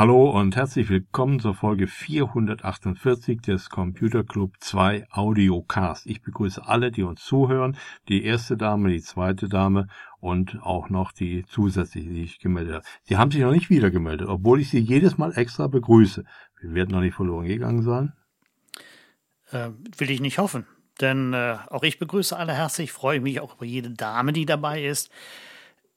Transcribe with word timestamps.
Hallo 0.00 0.30
und 0.30 0.56
herzlich 0.56 0.88
willkommen 0.88 1.40
zur 1.40 1.54
Folge 1.54 1.86
448 1.86 3.42
des 3.42 3.68
Computer 3.68 4.24
Club 4.24 4.54
2 4.58 5.06
Audiocast. 5.10 6.06
Ich 6.06 6.22
begrüße 6.22 6.66
alle, 6.66 6.90
die 6.90 7.02
uns 7.02 7.22
zuhören, 7.22 7.76
die 8.08 8.24
erste 8.24 8.56
Dame, 8.56 8.88
die 8.88 9.02
zweite 9.02 9.50
Dame 9.50 9.88
und 10.18 10.62
auch 10.62 10.88
noch 10.88 11.12
die 11.12 11.44
zusätzliche, 11.44 12.08
die 12.08 12.22
ich 12.22 12.38
gemeldet 12.38 12.76
habe. 12.76 12.84
Sie 13.02 13.18
haben 13.18 13.30
sich 13.30 13.42
noch 13.42 13.52
nicht 13.52 13.68
wieder 13.68 13.90
gemeldet, 13.90 14.26
obwohl 14.26 14.62
ich 14.62 14.70
sie 14.70 14.78
jedes 14.78 15.18
Mal 15.18 15.36
extra 15.36 15.66
begrüße. 15.66 16.24
Wir 16.62 16.74
werden 16.74 16.92
noch 16.92 17.02
nicht 17.02 17.14
verloren 17.14 17.44
gegangen 17.44 17.82
sein. 17.82 18.14
Äh, 19.50 19.68
will 19.98 20.10
ich 20.10 20.22
nicht 20.22 20.38
hoffen, 20.38 20.66
denn 21.02 21.34
äh, 21.34 21.58
auch 21.68 21.82
ich 21.82 21.98
begrüße 21.98 22.34
alle 22.34 22.54
herzlich, 22.54 22.90
freue 22.90 23.20
mich 23.20 23.38
auch 23.42 23.56
über 23.56 23.66
jede 23.66 23.90
Dame, 23.90 24.32
die 24.32 24.46
dabei 24.46 24.82
ist. 24.82 25.10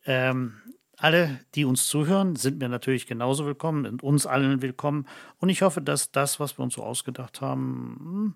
Ähm, 0.05 0.55
alle, 0.97 1.39
die 1.55 1.65
uns 1.65 1.87
zuhören, 1.87 2.35
sind 2.35 2.59
mir 2.59 2.69
natürlich 2.69 3.07
genauso 3.07 3.45
willkommen 3.45 3.85
und 3.85 4.03
uns 4.03 4.25
allen 4.25 4.61
willkommen. 4.61 5.07
Und 5.39 5.49
ich 5.49 5.61
hoffe, 5.61 5.81
dass 5.81 6.11
das, 6.11 6.39
was 6.39 6.57
wir 6.57 6.63
uns 6.63 6.75
so 6.75 6.83
ausgedacht 6.83 7.41
haben, 7.41 7.97
hm, 7.99 8.33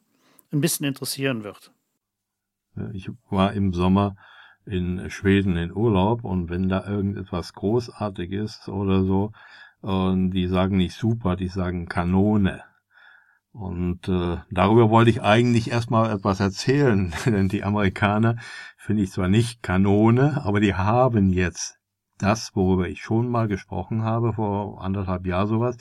ein 0.51 0.61
bisschen 0.61 0.85
interessieren 0.85 1.43
wird. 1.43 1.71
Ich 2.93 3.09
war 3.29 3.53
im 3.53 3.73
Sommer 3.73 4.15
in 4.65 5.09
Schweden 5.09 5.55
in 5.55 5.71
Urlaub 5.71 6.23
und 6.23 6.49
wenn 6.49 6.69
da 6.69 6.85
irgendetwas 6.85 7.53
Großartiges 7.53 8.67
oder 8.67 9.03
so, 9.03 9.31
und 9.81 10.31
die 10.31 10.47
sagen 10.47 10.77
nicht 10.77 10.95
super, 10.95 11.35
die 11.35 11.47
sagen 11.47 11.87
Kanone. 11.87 12.63
Und 13.51 14.07
äh, 14.07 14.37
darüber 14.51 14.89
wollte 14.89 15.09
ich 15.09 15.21
eigentlich 15.21 15.71
erstmal 15.71 16.11
etwas 16.11 16.39
erzählen, 16.39 17.13
denn 17.25 17.47
die 17.47 17.63
Amerikaner 17.63 18.37
finde 18.77 19.03
ich 19.03 19.11
zwar 19.11 19.29
nicht 19.29 19.63
Kanone, 19.63 20.41
aber 20.43 20.59
die 20.59 20.75
haben 20.75 21.29
jetzt 21.29 21.76
das, 22.17 22.55
worüber 22.55 22.87
ich 22.87 23.01
schon 23.01 23.29
mal 23.29 23.47
gesprochen 23.47 24.03
habe, 24.03 24.33
vor 24.33 24.81
anderthalb 24.81 25.25
Jahren 25.25 25.47
sowas, 25.47 25.77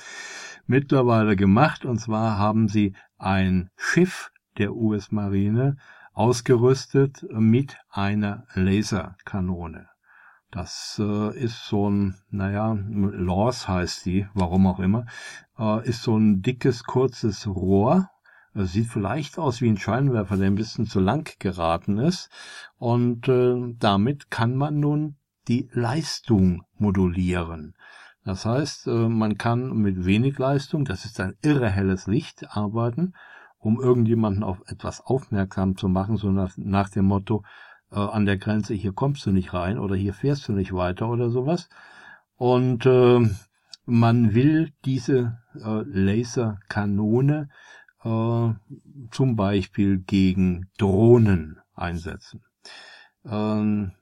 mittlerweile 0.66 1.36
gemacht. 1.36 1.84
Und 1.84 1.98
zwar 1.98 2.38
haben 2.38 2.68
sie 2.68 2.94
ein 3.18 3.70
Schiff 3.76 4.30
der 4.58 4.74
US-Marine 4.74 5.76
ausgerüstet 6.12 7.26
mit 7.30 7.76
einer 7.90 8.44
Laserkanone. 8.54 9.88
Das 10.50 11.00
äh, 11.02 11.38
ist 11.38 11.66
so 11.66 11.90
ein, 11.90 12.16
naja, 12.30 12.78
Laws 12.78 13.68
heißt 13.68 14.06
die, 14.06 14.26
warum 14.32 14.66
auch 14.66 14.78
immer, 14.78 15.04
äh, 15.58 15.86
ist 15.86 16.02
so 16.02 16.16
ein 16.16 16.40
dickes, 16.40 16.84
kurzes 16.84 17.46
Rohr. 17.46 18.08
Es 18.54 18.72
sieht 18.72 18.86
vielleicht 18.86 19.38
aus 19.38 19.60
wie 19.60 19.68
ein 19.68 19.76
Scheinwerfer, 19.76 20.38
der 20.38 20.46
ein 20.46 20.54
bisschen 20.54 20.86
zu 20.86 21.00
lang 21.00 21.30
geraten 21.40 21.98
ist. 21.98 22.30
Und 22.78 23.28
äh, 23.28 23.74
damit 23.78 24.30
kann 24.30 24.56
man 24.56 24.80
nun 24.80 25.16
die 25.48 25.69
Leistung 25.72 26.62
modulieren. 26.78 27.75
Das 28.25 28.44
heißt, 28.44 28.89
äh, 28.89 29.08
man 29.08 29.39
kann 29.39 29.77
mit 29.77 30.05
wenig 30.05 30.38
Leistung, 30.38 30.84
das 30.84 31.05
ist 31.05 31.20
ein 31.20 31.36
irre 31.42 31.70
helles 31.70 32.06
Licht, 32.06 32.56
arbeiten, 32.56 33.14
um 33.58 33.80
irgendjemanden 33.80 34.42
auf 34.42 34.62
etwas 34.66 35.00
aufmerksam 35.00 35.77
zu 35.77 35.88
machen, 35.88 36.16
so 36.16 36.30
nach, 36.30 36.53
nach 36.56 36.88
dem 36.88 37.06
Motto, 37.06 37.44
äh, 37.92 37.98
an 37.98 38.27
der 38.27 38.36
Grenze, 38.36 38.75
hier 38.75 38.92
kommst 38.92 39.25
du 39.27 39.30
nicht 39.30 39.55
rein 39.55 39.78
oder 39.78 39.94
hier 39.94 40.12
fährst 40.12 40.48
du 40.48 40.53
nicht 40.53 40.72
weiter 40.72 41.08
oder 41.08 41.30
sowas. 41.30 41.69
Und 42.36 42.84
äh, 42.86 43.20
man 43.84 44.34
will 44.34 44.72
diese 44.84 45.38
äh, 45.55 45.83
Laserkanone 45.84 47.48
äh, 48.03 48.48
zum 49.10 49.36
Beispiel 49.36 49.98
gegen 49.98 50.69
Drohnen 50.78 51.60
einsetzen. 51.75 52.42
Ähm, 53.25 53.93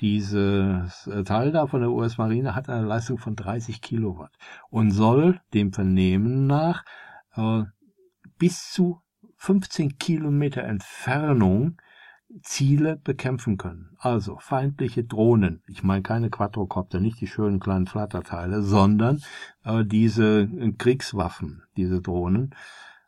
dieses 0.00 1.06
äh, 1.06 1.24
Teil 1.24 1.52
da 1.52 1.66
von 1.66 1.80
der 1.80 1.90
US-Marine 1.90 2.54
hat 2.54 2.68
eine 2.68 2.86
Leistung 2.86 3.18
von 3.18 3.36
30 3.36 3.80
Kilowatt 3.80 4.32
und 4.70 4.90
soll 4.90 5.40
dem 5.54 5.72
Vernehmen 5.72 6.46
nach 6.46 6.84
äh, 7.34 7.62
bis 8.38 8.70
zu 8.72 9.00
15 9.36 9.98
Kilometer 9.98 10.62
Entfernung 10.64 11.80
Ziele 12.42 12.96
bekämpfen 12.96 13.56
können. 13.56 13.96
Also 13.98 14.36
feindliche 14.38 15.04
Drohnen. 15.04 15.62
Ich 15.66 15.82
meine 15.82 16.02
keine 16.02 16.30
Quadrocopter, 16.30 17.00
nicht 17.00 17.20
die 17.20 17.26
schönen 17.26 17.58
kleinen 17.58 17.86
Flatterteile, 17.86 18.62
sondern 18.62 19.22
äh, 19.64 19.84
diese 19.84 20.48
Kriegswaffen, 20.76 21.62
diese 21.76 22.02
Drohnen. 22.02 22.54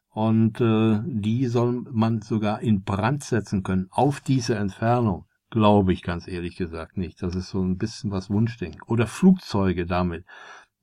Und 0.09 0.61
äh, 0.61 1.01
die 1.05 1.47
soll 1.47 1.85
man 1.91 2.23
sogar 2.23 2.61
in 2.61 2.83
Brand 2.83 3.23
setzen 3.23 3.63
können 3.63 3.89
auf 3.91 4.21
diese 4.21 4.57
Entfernung. 4.57 5.27
Glaube 5.51 5.93
ich 5.93 6.03
ganz 6.03 6.29
ehrlich 6.29 6.57
gesagt 6.57 6.97
nicht. 6.97 7.23
Das 7.23 7.35
ist 7.35 7.51
so 7.51 7.61
ein 7.61 7.77
bisschen 7.77 8.11
was 8.11 8.31
Wunschdenken. 8.31 8.83
Oder 8.87 9.07
Flugzeuge 9.07 9.85
damit 9.85 10.25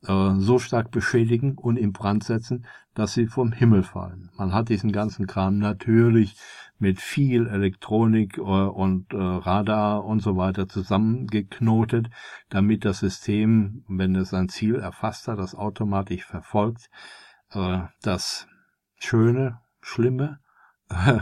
äh, 0.06 0.36
so 0.38 0.60
stark 0.60 0.92
beschädigen 0.92 1.58
und 1.58 1.78
in 1.78 1.94
Brand 1.94 2.24
setzen, 2.24 2.66
dass 2.94 3.14
sie 3.14 3.28
vom 3.28 3.52
Himmel 3.52 3.84
fallen. 3.84 4.30
Man 4.38 4.54
hat 4.54 4.70
diesen 4.70 4.92
ganzen 4.92 5.28
Kram 5.28 5.58
natürlich 5.58 6.36
mit 6.80 7.00
viel 7.00 7.48
Elektronik 7.48 8.38
äh, 8.38 8.42
und 8.42 9.14
äh, 9.14 9.18
Radar 9.18 10.06
und 10.06 10.22
so 10.22 10.38
weiter 10.38 10.68
zusammengeknotet, 10.68 12.10
damit 12.50 12.86
das 12.86 13.00
System, 13.00 13.84
wenn 13.88 14.16
es 14.16 14.34
ein 14.34 14.50
Ziel 14.50 14.76
erfasst 14.76 15.28
hat, 15.28 15.40
das 15.40 15.56
automatisch 15.56 16.26
verfolgt, 16.26 16.90
äh, 17.52 17.80
das 18.02 18.48
Schöne, 19.00 19.62
Schlimme, 19.82 20.40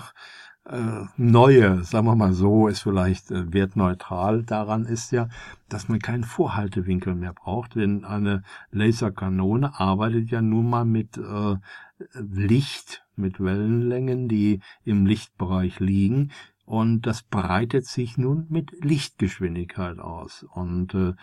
neue, 1.17 1.83
sagen 1.83 2.07
wir 2.07 2.15
mal 2.15 2.33
so, 2.33 2.67
ist 2.67 2.81
vielleicht 2.81 3.29
äh, 3.29 3.53
wertneutral 3.53 4.41
daran 4.43 4.85
ist 4.85 5.11
ja, 5.11 5.29
dass 5.69 5.89
man 5.89 5.99
keinen 5.99 6.23
Vorhaltewinkel 6.23 7.13
mehr 7.13 7.33
braucht, 7.33 7.75
denn 7.75 8.03
eine 8.03 8.43
Laserkanone 8.71 9.79
arbeitet 9.79 10.31
ja 10.31 10.41
nun 10.41 10.69
mal 10.69 10.85
mit 10.85 11.17
äh, 11.17 11.55
Licht, 12.13 13.05
mit 13.15 13.39
Wellenlängen, 13.39 14.27
die 14.27 14.61
im 14.83 15.05
Lichtbereich 15.05 15.79
liegen. 15.79 16.31
Und 16.65 17.03
das 17.03 17.21
breitet 17.21 17.85
sich 17.85 18.17
nun 18.17 18.47
mit 18.49 18.71
Lichtgeschwindigkeit 18.83 19.99
aus. 19.99 20.43
Und 20.51 20.95
äh, 20.95 21.13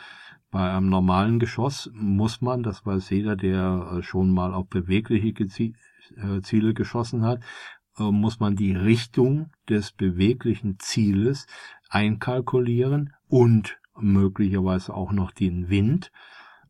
bei 0.52 0.70
einem 0.70 0.88
normalen 0.88 1.40
Geschoss 1.40 1.90
muss 1.94 2.40
man, 2.42 2.62
das 2.62 2.86
weiß 2.86 3.10
jeder, 3.10 3.34
der 3.34 3.90
äh, 3.92 4.02
schon 4.02 4.32
mal 4.32 4.54
auf 4.54 4.68
bewegliche 4.68 5.30
äh, 5.30 6.40
Ziele 6.42 6.74
geschossen 6.74 7.24
hat, 7.24 7.40
äh, 7.40 7.46
muss 8.10 8.40
man 8.40 8.56
die 8.56 8.74
Richtung 8.74 9.50
des 9.68 9.92
beweglichen 9.92 10.78
Zieles 10.78 11.46
einkalkulieren 11.88 13.12
und 13.28 13.78
möglicherweise 13.98 14.94
auch 14.94 15.12
noch 15.12 15.30
den 15.30 15.68
Wind 15.68 16.10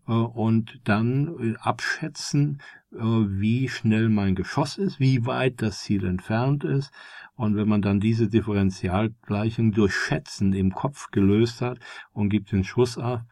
äh, 0.09 0.13
und 0.13 0.81
dann 0.85 1.29
äh, 1.39 1.57
abschätzen, 1.59 2.61
wie 2.95 3.71
schnell 3.71 4.11
mein 4.11 4.35
Geschoss 4.35 4.77
ist, 4.77 5.01
wie 5.01 5.25
weit 5.25 5.63
das 5.63 5.81
Ziel 5.81 6.05
entfernt 6.05 6.63
ist. 6.63 6.93
Und 7.37 7.57
wenn 7.57 7.67
man 7.67 7.81
dann 7.81 8.01
diese 8.01 8.29
Differentialgleichung 8.29 9.73
durch 9.73 9.95
Schätzen 9.95 10.53
im 10.53 10.75
Kopf 10.75 11.11
gelöst 11.11 11.63
hat 11.63 11.79
und 12.13 12.29
gibt 12.29 12.53
den 12.53 12.65
Schuss 12.65 12.99
ab, 12.99 13.25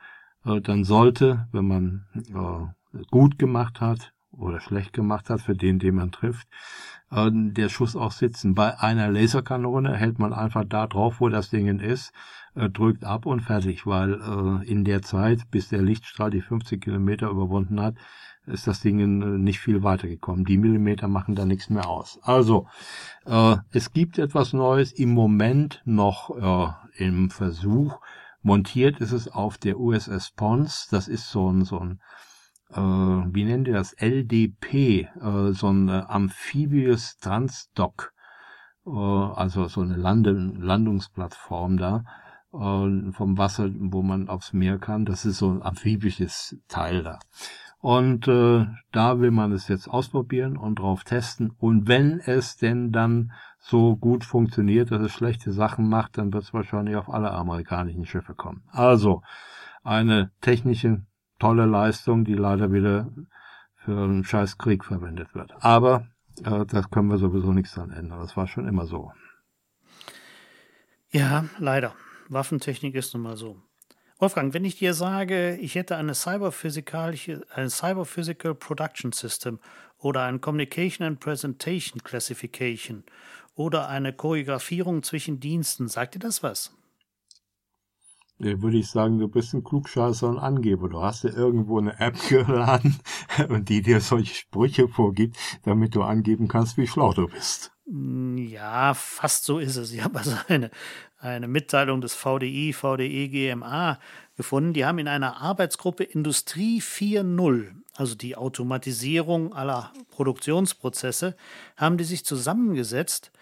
dann 0.44 0.84
sollte, 0.84 1.46
wenn 1.52 1.68
man 1.68 2.06
gut 3.10 3.38
gemacht 3.38 3.82
hat 3.82 4.14
oder 4.32 4.60
schlecht 4.60 4.92
gemacht 4.92 5.30
hat 5.30 5.40
für 5.40 5.54
den, 5.54 5.78
den 5.78 5.96
man 5.96 6.12
trifft, 6.12 6.48
äh, 7.10 7.30
der 7.32 7.68
Schuss 7.68 7.96
auch 7.96 8.12
sitzen. 8.12 8.54
Bei 8.54 8.78
einer 8.80 9.08
Laserkanone 9.10 9.96
hält 9.96 10.18
man 10.18 10.32
einfach 10.32 10.64
da 10.66 10.86
drauf, 10.86 11.20
wo 11.20 11.28
das 11.28 11.50
Ding 11.50 11.78
ist, 11.80 12.12
äh, 12.54 12.68
drückt 12.68 13.04
ab 13.04 13.26
und 13.26 13.40
fertig, 13.40 13.86
weil 13.86 14.14
äh, 14.14 14.68
in 14.68 14.84
der 14.84 15.02
Zeit, 15.02 15.50
bis 15.50 15.68
der 15.68 15.82
Lichtstrahl 15.82 16.30
die 16.30 16.40
50 16.40 16.82
Kilometer 16.82 17.28
überwunden 17.28 17.80
hat, 17.80 17.96
ist 18.46 18.66
das 18.66 18.80
Ding 18.80 19.00
äh, 19.00 19.38
nicht 19.38 19.60
viel 19.60 19.82
weitergekommen. 19.82 20.44
Die 20.44 20.58
Millimeter 20.58 21.08
machen 21.08 21.34
da 21.34 21.44
nichts 21.44 21.70
mehr 21.70 21.88
aus. 21.88 22.18
Also, 22.22 22.66
äh, 23.26 23.56
es 23.72 23.92
gibt 23.92 24.18
etwas 24.18 24.52
Neues 24.52 24.92
im 24.92 25.12
Moment 25.12 25.82
noch 25.84 26.30
äh, 26.98 27.04
im 27.04 27.30
Versuch. 27.30 28.00
Montiert 28.42 29.00
ist 29.00 29.12
es 29.12 29.28
auf 29.28 29.58
der 29.58 29.78
USS 29.78 30.30
Pons. 30.30 30.88
Das 30.90 31.08
ist 31.08 31.30
so 31.30 31.50
ein, 31.50 31.64
so 31.64 31.78
ein 31.78 32.00
wie 32.76 33.44
nennt 33.44 33.68
ihr 33.68 33.74
das, 33.74 33.92
LDP, 33.94 35.08
äh, 35.20 35.52
so 35.52 35.68
ein 35.68 35.88
äh, 35.88 36.02
Amphibious 36.06 37.18
Transdock, 37.18 38.12
äh, 38.86 38.90
also 38.90 39.66
so 39.68 39.80
eine 39.80 39.96
Landungsplattform 39.96 41.76
da 41.76 42.04
äh, 42.52 43.12
vom 43.12 43.38
Wasser, 43.38 43.70
wo 43.74 44.02
man 44.02 44.28
aufs 44.28 44.52
Meer 44.52 44.78
kann. 44.78 45.04
Das 45.04 45.24
ist 45.24 45.38
so 45.38 45.50
ein 45.50 45.62
amphibisches 45.62 46.56
Teil 46.68 47.02
da. 47.02 47.18
Und 47.78 48.28
äh, 48.28 48.66
da 48.92 49.20
will 49.20 49.30
man 49.30 49.52
es 49.52 49.68
jetzt 49.68 49.88
ausprobieren 49.88 50.58
und 50.58 50.78
drauf 50.78 51.02
testen. 51.02 51.50
Und 51.58 51.88
wenn 51.88 52.20
es 52.20 52.56
denn 52.58 52.92
dann 52.92 53.32
so 53.58 53.96
gut 53.96 54.24
funktioniert, 54.24 54.90
dass 54.90 55.00
es 55.00 55.12
schlechte 55.12 55.52
Sachen 55.52 55.88
macht, 55.88 56.18
dann 56.18 56.32
wird 56.32 56.44
es 56.44 56.52
wahrscheinlich 56.52 56.96
auf 56.96 57.08
alle 57.08 57.30
amerikanischen 57.30 58.04
Schiffe 58.04 58.34
kommen. 58.34 58.62
Also 58.70 59.22
eine 59.82 60.30
technische 60.42 61.02
tolle 61.40 61.66
Leistung, 61.66 62.24
die 62.24 62.34
leider 62.34 62.72
wieder 62.72 63.10
für 63.74 63.92
einen 63.92 64.22
scheiß 64.24 64.58
Krieg 64.58 64.84
verwendet 64.84 65.34
wird. 65.34 65.52
Aber 65.60 66.06
äh, 66.44 66.64
das 66.66 66.90
können 66.90 67.08
wir 67.08 67.18
sowieso 67.18 67.52
nichts 67.52 67.74
dran 67.74 67.90
ändern. 67.90 68.20
Das 68.20 68.36
war 68.36 68.46
schon 68.46 68.68
immer 68.68 68.86
so. 68.86 69.12
Ja, 71.10 71.46
leider. 71.58 71.94
Waffentechnik 72.28 72.94
ist 72.94 73.12
nun 73.14 73.24
mal 73.24 73.36
so. 73.36 73.60
Wolfgang, 74.18 74.52
wenn 74.52 74.66
ich 74.66 74.76
dir 74.76 74.92
sage, 74.92 75.56
ich 75.56 75.74
hätte 75.74 75.96
eine 75.96 76.14
cyberphysikalische, 76.14 77.40
ein 77.54 77.70
Cyberphysical 77.70 78.54
Production 78.54 79.12
System 79.12 79.58
oder 79.98 80.24
ein 80.24 80.40
Communication 80.40 81.06
and 81.06 81.20
Presentation 81.20 82.04
Classification 82.04 83.02
oder 83.54 83.88
eine 83.88 84.12
Choreografierung 84.12 85.02
zwischen 85.02 85.40
Diensten, 85.40 85.88
sagt 85.88 86.14
dir 86.14 86.18
das 86.18 86.42
was? 86.42 86.76
Würde 88.40 88.78
ich 88.78 88.90
sagen, 88.90 89.18
du 89.18 89.28
bist 89.28 89.54
ein 89.54 89.62
Klugscheißer 89.62 90.28
und 90.28 90.38
Angeber. 90.38 90.88
Du 90.88 91.02
hast 91.02 91.24
ja 91.24 91.30
irgendwo 91.30 91.78
eine 91.78 91.98
App 92.00 92.16
geladen 92.28 92.98
die 93.60 93.82
dir 93.82 94.00
solche 94.00 94.34
Sprüche 94.34 94.88
vorgibt, 94.88 95.36
damit 95.64 95.94
du 95.94 96.02
angeben 96.02 96.48
kannst, 96.48 96.76
wie 96.76 96.86
schlau 96.86 97.12
du 97.12 97.28
bist. 97.28 97.72
Ja, 97.86 98.94
fast 98.94 99.44
so 99.44 99.58
ist 99.58 99.76
es. 99.76 99.92
Ich 99.92 100.04
habe 100.04 100.18
also 100.18 100.36
eine, 100.48 100.70
eine 101.18 101.48
Mitteilung 101.48 102.00
des 102.00 102.14
VDI, 102.14 102.72
VDE 102.72 103.28
GMA 103.28 103.98
gefunden. 104.36 104.72
Die 104.74 104.84
haben 104.84 104.98
in 104.98 105.08
einer 105.08 105.40
Arbeitsgruppe 105.40 106.04
Industrie 106.04 106.80
4.0, 106.80 107.72
also 107.96 108.14
die 108.14 108.36
Automatisierung 108.36 109.52
aller 109.52 109.92
Produktionsprozesse, 110.10 111.36
haben 111.76 111.98
die 111.98 112.04
sich 112.04 112.24
zusammengesetzt 112.24 113.32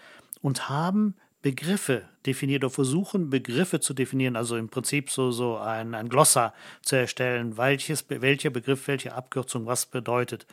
und 0.41 0.71
haben 0.71 1.15
Begriffe 1.41 2.09
definiert 2.27 2.65
oder 2.65 2.71
versuchen, 2.71 3.31
Begriffe 3.31 3.81
zu 3.81 3.95
definieren, 3.95 4.37
also 4.37 4.57
im 4.57 4.69
Prinzip 4.69 5.11
so, 5.11 5.31
so 5.31 5.57
ein, 5.57 5.95
ein 5.95 6.09
Glossar 6.09 6.53
zu 6.83 6.97
erstellen, 6.97 7.57
welches, 7.57 8.05
welcher 8.09 8.51
Begriff, 8.51 8.89
welche 8.89 9.15
Abkürzung 9.15 9.67
was 9.67 9.87
bedeutet. 9.87 10.47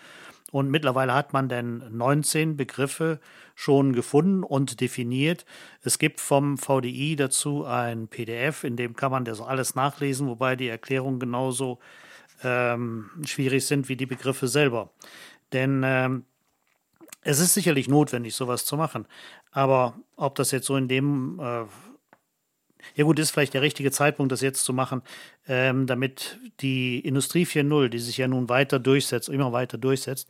Und 0.51 0.69
mittlerweile 0.69 1.13
hat 1.13 1.33
man 1.33 1.49
dann 1.49 1.83
19 1.97 2.55
Begriffe 2.55 3.19
schon 3.55 3.93
gefunden 3.93 4.43
und 4.43 4.79
definiert. 4.79 5.45
Es 5.81 5.97
gibt 5.97 6.21
vom 6.21 6.57
VDI 6.57 7.15
dazu 7.15 7.65
ein 7.65 8.07
PDF, 8.07 8.63
in 8.63 8.77
dem 8.77 8.95
kann 8.95 9.11
man 9.11 9.25
das 9.25 9.41
alles 9.41 9.75
nachlesen, 9.75 10.27
wobei 10.27 10.55
die 10.55 10.67
Erklärungen 10.67 11.19
genauso 11.19 11.79
ähm, 12.43 13.09
schwierig 13.25 13.65
sind 13.65 13.89
wie 13.89 13.95
die 13.95 14.05
Begriffe 14.05 14.47
selber. 14.47 14.91
Denn 15.51 15.81
ähm, 15.83 16.25
es 17.25 17.39
ist 17.39 17.56
sicherlich 17.56 17.89
notwendig, 17.89 18.36
sowas 18.36 18.66
zu 18.66 18.77
machen. 18.77 19.07
Aber 19.51 19.95
ob 20.16 20.36
das 20.36 20.51
jetzt 20.51 20.68
so 20.68 20.77
in 20.77 20.88
dem, 20.88 21.39
äh, 21.42 21.66
ja 22.94 23.04
gut, 23.04 23.18
ist 23.18 23.31
vielleicht 23.31 23.56
der 23.56 23.63
richtige 23.63 23.89
Zeitpunkt, 23.92 24.31
das 24.31 24.42
jetzt 24.42 24.63
zu 24.63 24.72
machen, 24.72 25.01
ähm, 25.48 25.88
damit 25.88 26.39
die 26.62 27.00
Industrie 27.00 27.45
4.0, 27.45 27.89
die 27.89 27.98
sich 27.98 28.18
ja 28.18 28.27
nun 28.27 28.48
weiter 28.48 28.77
durchsetzt, 28.77 29.27
immer 29.27 29.51
weiter 29.51 29.80
durchsetzt, 29.80 30.30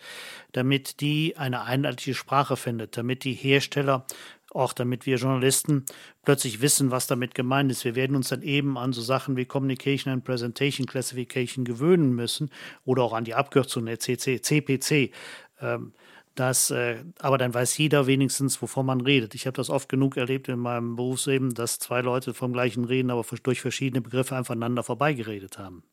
damit 0.54 1.02
die 1.02 1.36
eine 1.36 1.64
einheitliche 1.64 2.14
Sprache 2.14 2.56
findet, 2.56 2.96
damit 2.96 3.26
die 3.26 3.34
Hersteller 3.34 4.06
auch 4.52 4.72
damit 4.72 5.06
wir 5.06 5.18
Journalisten 5.18 5.86
plötzlich 6.24 6.62
wissen, 6.62 6.90
was 6.90 7.08
damit 7.08 7.36
gemeint 7.36 7.70
ist. 7.70 7.84
Wir 7.84 7.96
werden 7.96 8.16
uns 8.16 8.30
dann 8.30 8.42
eben 8.42 8.78
an 8.78 8.94
so 8.94 9.02
Sachen 9.02 9.36
wie 9.36 9.44
Communication 9.44 10.14
and 10.14 10.24
Presentation 10.24 10.88
Classification 10.88 11.66
gewöhnen 11.66 12.14
müssen 12.14 12.50
oder 12.86 13.04
auch 13.04 13.12
an 13.12 13.26
die 13.26 13.36
Abkürzung 13.36 13.86
der 13.86 14.00
CC, 14.00 14.42
CPC. 14.42 15.12
Ähm, 15.60 15.94
das, 16.36 16.72
äh, 16.72 17.04
aber 17.20 17.38
dann 17.38 17.54
weiß 17.54 17.78
jeder 17.78 18.08
wenigstens, 18.08 18.62
wovon 18.62 18.86
man 18.86 19.02
redet. 19.02 19.36
Ich 19.36 19.48
habe 19.48 19.56
das 19.56 19.70
oft 19.70 19.90
genug 19.90 20.18
erlebt 20.18 20.48
in 20.48 20.60
meinem 20.60 20.96
Berufsleben, 20.96 21.54
dass 21.54 21.80
zwei 21.80 22.02
Leute 22.02 22.34
vom 22.34 22.54
gleichen 22.54 22.86
reden, 22.86 23.10
aber 23.10 23.26
durch 23.44 23.62
verschiedene 23.62 24.02
Begriffe 24.02 24.36
einfach 24.36 24.54
aneinander 24.54 24.84
vorbeigeredet 24.84 25.58
haben. 25.58 25.84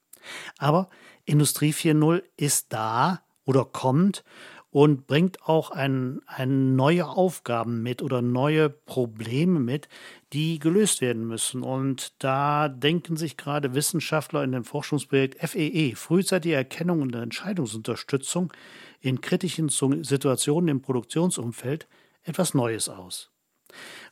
Aber 0.59 0.91
Industrie 1.25 1.73
4.0 1.73 2.23
ist 2.37 2.73
da 2.73 3.23
oder 3.45 3.65
kommt 3.65 4.25
und 4.73 5.07
bringt 5.07 5.47
auch 5.47 5.71
ein, 5.71 6.23
ein 6.27 6.77
neue 6.77 7.07
Aufgaben 7.07 7.83
mit 7.83 8.01
oder 8.01 8.23
neue 8.23 8.71
Probleme 8.71 9.61
mit, 9.61 9.87
die 10.33 10.59
gelöst 10.59 11.03
werden 11.03 11.27
müssen. 11.27 11.63
Und 11.63 12.15
da 12.23 12.69
denken 12.69 13.19
sich 13.19 13.37
gerade 13.37 13.75
Wissenschaftler 13.75 14.43
in 14.43 14.53
dem 14.53 14.65
Forschungsprojekt 14.65 15.39
FEE, 15.47 15.69
e, 15.69 15.95
frühzeitige 15.95 16.55
Erkennung 16.55 17.03
und 17.03 17.15
Entscheidungsunterstützung, 17.15 18.51
in 19.03 19.21
kritischen 19.21 19.69
Situationen 19.69 20.69
im 20.69 20.81
Produktionsumfeld 20.81 21.87
etwas 22.23 22.55
Neues 22.55 22.89
aus. 22.89 23.31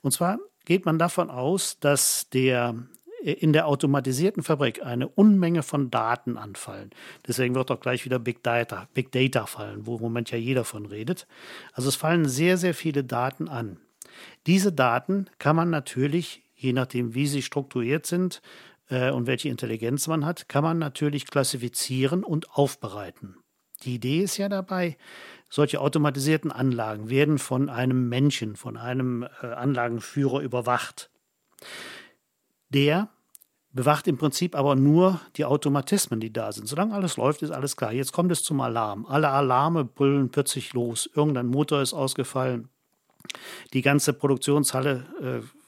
Und 0.03 0.11
zwar 0.11 0.39
geht 0.65 0.85
man 0.85 0.99
davon 0.99 1.31
aus, 1.31 1.79
dass 1.79 2.29
der 2.31 2.75
äh, 3.23 3.33
in 3.33 3.53
der 3.53 3.67
automatisierten 3.67 4.43
Fabrik 4.43 4.85
eine 4.85 5.09
Unmenge 5.09 5.63
von 5.63 5.91
Daten 5.91 6.37
anfallen. 6.37 6.91
Deswegen 7.27 7.55
wird 7.55 7.71
auch 7.71 7.81
gleich 7.81 8.05
wieder 8.05 8.19
Big 8.19 8.43
Data, 8.43 8.89
Big 8.95 9.13
Data 9.13 9.47
fallen, 9.47 9.87
wo 9.87 9.97
im 9.97 10.03
Moment 10.03 10.31
ja 10.31 10.39
jeder 10.39 10.65
von 10.65 10.87
redet. 10.87 11.27
Also 11.73 11.89
es 11.89 11.97
fallen 11.97 12.29
sehr, 12.29 12.57
sehr 12.57 12.75
viele 12.75 13.05
Daten 13.05 13.49
an. 13.49 13.79
Diese 14.47 14.73
Daten 14.73 15.27
kann 15.39 15.57
man 15.57 15.71
natürlich, 15.71 16.43
je 16.57 16.73
nachdem, 16.73 17.15
wie 17.15 17.27
sie 17.27 17.43
strukturiert 17.43 18.07
sind 18.07 18.43
äh, 18.89 19.11
und 19.11 19.27
welche 19.27 19.49
Intelligenz 19.49 20.09
man 20.09 20.27
hat, 20.27 20.49
kann 20.49 20.65
man 20.65 20.79
natürlich 20.79 21.27
klassifizieren 21.27 22.25
und 22.25 22.51
aufbereiten. 22.51 23.37
Die 23.83 23.95
Idee 23.95 24.23
ist 24.23 24.37
ja 24.37 24.49
dabei, 24.49 24.97
solche 25.49 25.81
automatisierten 25.81 26.53
Anlagen 26.53 27.11
werden 27.11 27.39
von 27.39 27.69
einem 27.69 28.09
Menschen, 28.09 28.57
von 28.57 28.77
einem 28.77 29.27
äh, 29.43 29.47
Anlagenführer 29.47 30.41
überwacht. 30.41 31.11
Der 32.69 33.09
bewacht 33.73 34.07
im 34.09 34.19
Prinzip 34.19 34.55
aber 34.55 34.77
nur 34.77 35.21
die 35.37 35.45
Automatismen, 35.45 36.21
die 36.21 36.33
da 36.33 36.53
sind. 36.53 36.69
Solange 36.69 36.95
alles 36.95 37.17
läuft, 37.17 37.43
ist 37.43 37.51
alles 37.51 37.77
klar. 37.77 37.93
Jetzt 37.93 38.13
kommt 38.13 38.33
es 38.33 38.43
zum 38.43 38.61
Alarm. 38.61 39.07
Alle 39.07 39.29
Alarme 39.29 39.85
brüllen 39.85 40.31
plötzlich 40.31 40.73
los. 40.73 41.09
Irgendein 41.15 41.47
Motor 41.47 41.83
ist 41.83 41.93
ausgefallen. 41.93 42.69
Die 43.73 43.83
ganze 43.83 44.13
Produktionshalle 44.13 45.07
äh, 45.21 45.60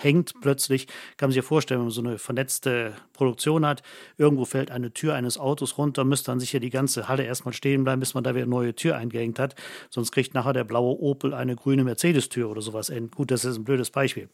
hängt 0.00 0.34
plötzlich, 0.40 0.86
kann 1.16 1.28
man 1.28 1.30
sich 1.30 1.36
ja 1.36 1.42
vorstellen, 1.42 1.80
wenn 1.80 1.86
man 1.86 1.92
so 1.92 2.02
eine 2.02 2.18
vernetzte 2.18 2.94
Produktion 3.12 3.64
hat, 3.64 3.82
irgendwo 4.16 4.44
fällt 4.44 4.70
eine 4.70 4.92
Tür 4.92 5.14
eines 5.14 5.38
Autos 5.38 5.78
runter, 5.78 6.04
müsste 6.04 6.30
dann 6.30 6.40
sicher 6.40 6.60
die 6.60 6.70
ganze 6.70 7.08
Halle 7.08 7.24
erstmal 7.24 7.54
stehen 7.54 7.84
bleiben, 7.84 8.00
bis 8.00 8.14
man 8.14 8.24
da 8.24 8.34
wieder 8.34 8.42
eine 8.42 8.50
neue 8.50 8.74
Tür 8.74 8.96
eingehängt 8.96 9.38
hat. 9.38 9.54
Sonst 9.90 10.12
kriegt 10.12 10.34
nachher 10.34 10.52
der 10.52 10.64
blaue 10.64 11.00
Opel 11.00 11.32
eine 11.34 11.56
grüne 11.56 11.84
Mercedes-Tür 11.84 12.50
oder 12.50 12.60
sowas. 12.60 12.92
Gut, 13.14 13.30
das 13.30 13.44
ist 13.44 13.56
ein 13.56 13.64
blödes 13.64 13.90
Beispiel. 13.90 14.28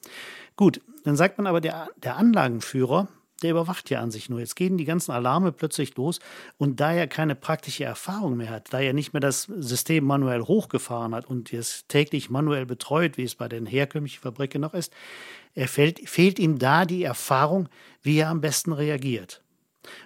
Gut, 0.57 0.81
dann 1.05 1.17
sagt 1.17 1.39
man 1.39 1.47
aber, 1.47 1.61
der, 1.61 1.89
der 2.03 2.17
Anlagenführer, 2.17 3.09
der 3.43 3.51
überwacht 3.51 3.91
ja 3.91 4.01
an 4.01 4.11
sich 4.11 4.29
nur. 4.29 4.41
Jetzt 4.41 4.57
gehen 4.57 4.79
die 4.79 4.85
ganzen 4.85 5.13
Alarme 5.13 5.53
plötzlich 5.53 5.97
los 5.97 6.21
und 6.57 6.81
da 6.81 6.93
er 6.93 7.07
keine 7.07 7.35
praktische 7.35 7.85
Erfahrung 7.85 8.37
mehr 8.37 8.51
hat, 8.51 8.73
da 8.73 8.81
er 8.81 8.93
nicht 8.93 9.13
mehr 9.13 9.21
das 9.21 9.43
System 9.43 10.05
manuell 10.05 10.43
hochgefahren 10.43 11.15
hat 11.15 11.27
und 11.27 11.53
es 11.53 11.87
täglich 11.89 12.31
manuell 12.31 12.67
betreut, 12.67 13.17
wie 13.17 13.25
es 13.25 13.35
bei 13.35 13.49
den 13.49 13.67
herkömmlichen 13.67 14.21
Fabriken 14.21 14.61
noch 14.61 14.75
ist, 14.75 14.93
fehlt, 15.57 16.09
fehlt 16.09 16.39
ihm 16.39 16.59
da 16.59 16.85
die 16.85 17.03
Erfahrung, 17.03 17.69
wie 18.03 18.19
er 18.19 18.29
am 18.29 18.41
besten 18.41 18.73
reagiert. 18.73 19.43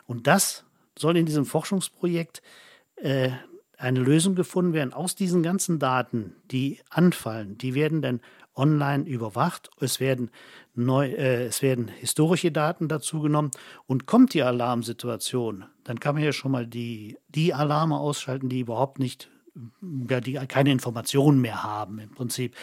Und 0.06 0.26
das 0.26 0.64
soll 0.98 1.16
in 1.16 1.26
diesem 1.26 1.44
Forschungsprojekt 1.44 2.42
äh, 2.96 3.30
eine 3.76 4.00
Lösung 4.00 4.34
gefunden 4.34 4.72
werden 4.72 4.92
aus 4.92 5.14
diesen 5.14 5.42
ganzen 5.42 5.78
Daten, 5.78 6.34
die 6.50 6.80
anfallen. 6.90 7.56
Die 7.58 7.74
werden 7.74 8.02
dann 8.02 8.20
online 8.58 9.04
überwacht. 9.08 9.70
Es 9.80 10.00
werden, 10.00 10.30
neu, 10.74 11.08
äh, 11.08 11.46
es 11.46 11.62
werden 11.62 11.88
historische 11.88 12.52
Daten 12.52 12.88
dazu 12.88 13.20
genommen. 13.20 13.50
Und 13.86 14.06
kommt 14.06 14.34
die 14.34 14.42
Alarmsituation, 14.42 15.64
dann 15.84 16.00
kann 16.00 16.14
man 16.14 16.24
ja 16.24 16.32
schon 16.32 16.52
mal 16.52 16.66
die, 16.66 17.16
die 17.28 17.54
Alarme 17.54 17.98
ausschalten, 17.98 18.48
die 18.48 18.60
überhaupt 18.60 18.98
nicht 18.98 19.30
ja, 20.08 20.20
die 20.20 20.34
keine 20.34 20.70
Informationen 20.70 21.40
mehr 21.40 21.62
haben 21.62 21.98
im 21.98 22.10
Prinzip. 22.10 22.54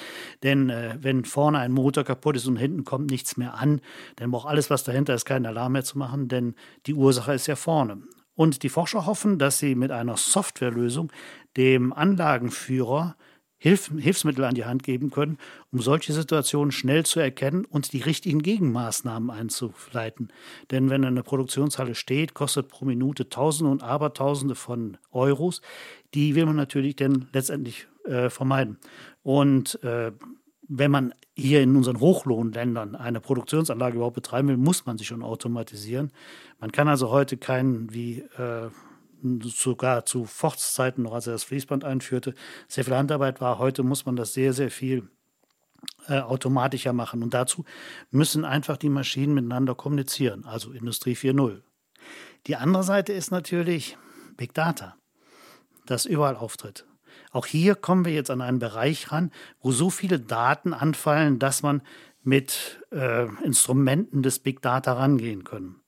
Denn 0.43 0.69
äh, 0.69 0.97
wenn 1.01 1.25
vorne 1.25 1.59
ein 1.59 1.71
Motor 1.71 2.03
kaputt 2.03 2.37
ist 2.37 2.47
und 2.47 2.55
hinten 2.55 2.85
kommt 2.85 3.11
nichts 3.11 3.37
mehr 3.37 3.55
an, 3.55 3.81
dann 4.15 4.31
braucht 4.31 4.47
alles, 4.47 4.69
was 4.69 4.83
dahinter 4.83 5.13
ist, 5.13 5.25
keinen 5.25 5.45
Alarm 5.45 5.73
mehr 5.73 5.83
zu 5.83 5.97
machen, 5.97 6.27
denn 6.27 6.55
die 6.85 6.93
Ursache 6.93 7.33
ist 7.33 7.47
ja 7.47 7.55
vorne. 7.55 8.01
Und 8.35 8.63
die 8.63 8.69
Forscher 8.69 9.05
hoffen, 9.05 9.39
dass 9.39 9.59
sie 9.59 9.75
mit 9.75 9.91
einer 9.91 10.17
Softwarelösung 10.17 11.11
dem 11.55 11.93
Anlagenführer 11.93 13.15
Hilf 13.65 13.91
Hilfsmittel 13.97 14.43
an 14.43 14.53
die 14.53 14.65
Hand 14.65 14.83
geben 14.83 15.09
können, 15.09 15.39
um 15.71 15.81
solche 15.81 16.13
Situationen 16.13 16.71
schnell 16.71 17.03
zu 17.03 17.19
erkennen 17.19 17.65
und 17.65 17.93
die 17.93 18.01
richtigen 18.01 18.43
Gegenmaßnahmen 18.43 19.31
einzuleiten. 19.31 20.31
Denn 20.69 20.91
wenn 20.91 21.03
eine 21.03 21.23
Produktionshalle 21.23 21.95
steht, 21.95 22.35
kostet 22.35 22.67
pro 22.67 22.85
Minute 22.85 23.27
Tausende 23.27 23.71
und 23.71 23.81
Abertausende 23.81 24.53
von 24.53 24.99
Euros. 25.11 25.63
Die 26.13 26.35
will 26.35 26.45
man 26.45 26.55
natürlich 26.55 26.95
dann 26.95 27.27
letztendlich 27.33 27.87
äh, 28.03 28.29
vermeiden. 28.29 28.77
Und 29.23 29.83
äh, 29.83 30.11
wenn 30.67 30.91
man 30.91 31.15
hier 31.35 31.63
in 31.63 31.75
unseren 31.75 31.99
Hochlohnländern 31.99 32.95
eine 32.95 33.19
Produktionsanlage 33.19 33.95
überhaupt 33.95 34.13
betreiben 34.13 34.47
will, 34.47 34.57
muss 34.57 34.85
man 34.85 34.99
sie 34.99 35.05
schon 35.05 35.23
automatisieren. 35.23 36.11
Man 36.59 36.71
kann 36.71 36.87
also 36.87 37.09
heute 37.09 37.37
keinen 37.37 37.91
wie 37.91 38.19
äh, 38.37 38.69
sogar 39.43 40.05
zu 40.05 40.25
Forts 40.25 40.73
Zeiten 40.73 41.03
noch, 41.03 41.13
als 41.13 41.27
er 41.27 41.33
das 41.33 41.43
Fließband 41.43 41.83
einführte, 41.83 42.33
sehr 42.67 42.85
viel 42.85 42.95
Handarbeit 42.95 43.41
war. 43.41 43.59
Heute 43.59 43.83
muss 43.83 44.05
man 44.05 44.15
das 44.15 44.33
sehr, 44.33 44.53
sehr 44.53 44.71
viel 44.71 45.09
äh, 46.07 46.19
automatischer 46.19 46.93
machen. 46.93 47.23
Und 47.23 47.33
dazu 47.33 47.65
müssen 48.11 48.45
einfach 48.45 48.77
die 48.77 48.89
Maschinen 48.89 49.33
miteinander 49.33 49.75
kommunizieren, 49.75 50.45
also 50.45 50.71
Industrie 50.71 51.13
4.0. 51.13 51.61
Die 52.47 52.55
andere 52.55 52.83
Seite 52.83 53.13
ist 53.13 53.31
natürlich 53.31 53.97
Big 54.37 54.53
Data, 54.53 54.95
das 55.85 56.05
überall 56.05 56.35
auftritt. 56.35 56.85
Auch 57.31 57.45
hier 57.45 57.75
kommen 57.75 58.05
wir 58.05 58.13
jetzt 58.13 58.29
an 58.29 58.41
einen 58.41 58.59
Bereich 58.59 59.11
ran, 59.11 59.31
wo 59.59 59.71
so 59.71 59.89
viele 59.89 60.19
Daten 60.19 60.73
anfallen, 60.73 61.39
dass 61.39 61.63
man 61.63 61.81
mit 62.23 62.79
äh, 62.91 63.25
Instrumenten 63.43 64.23
des 64.23 64.39
Big 64.39 64.61
Data 64.61 64.93
rangehen 64.93 65.43
können. 65.43 65.81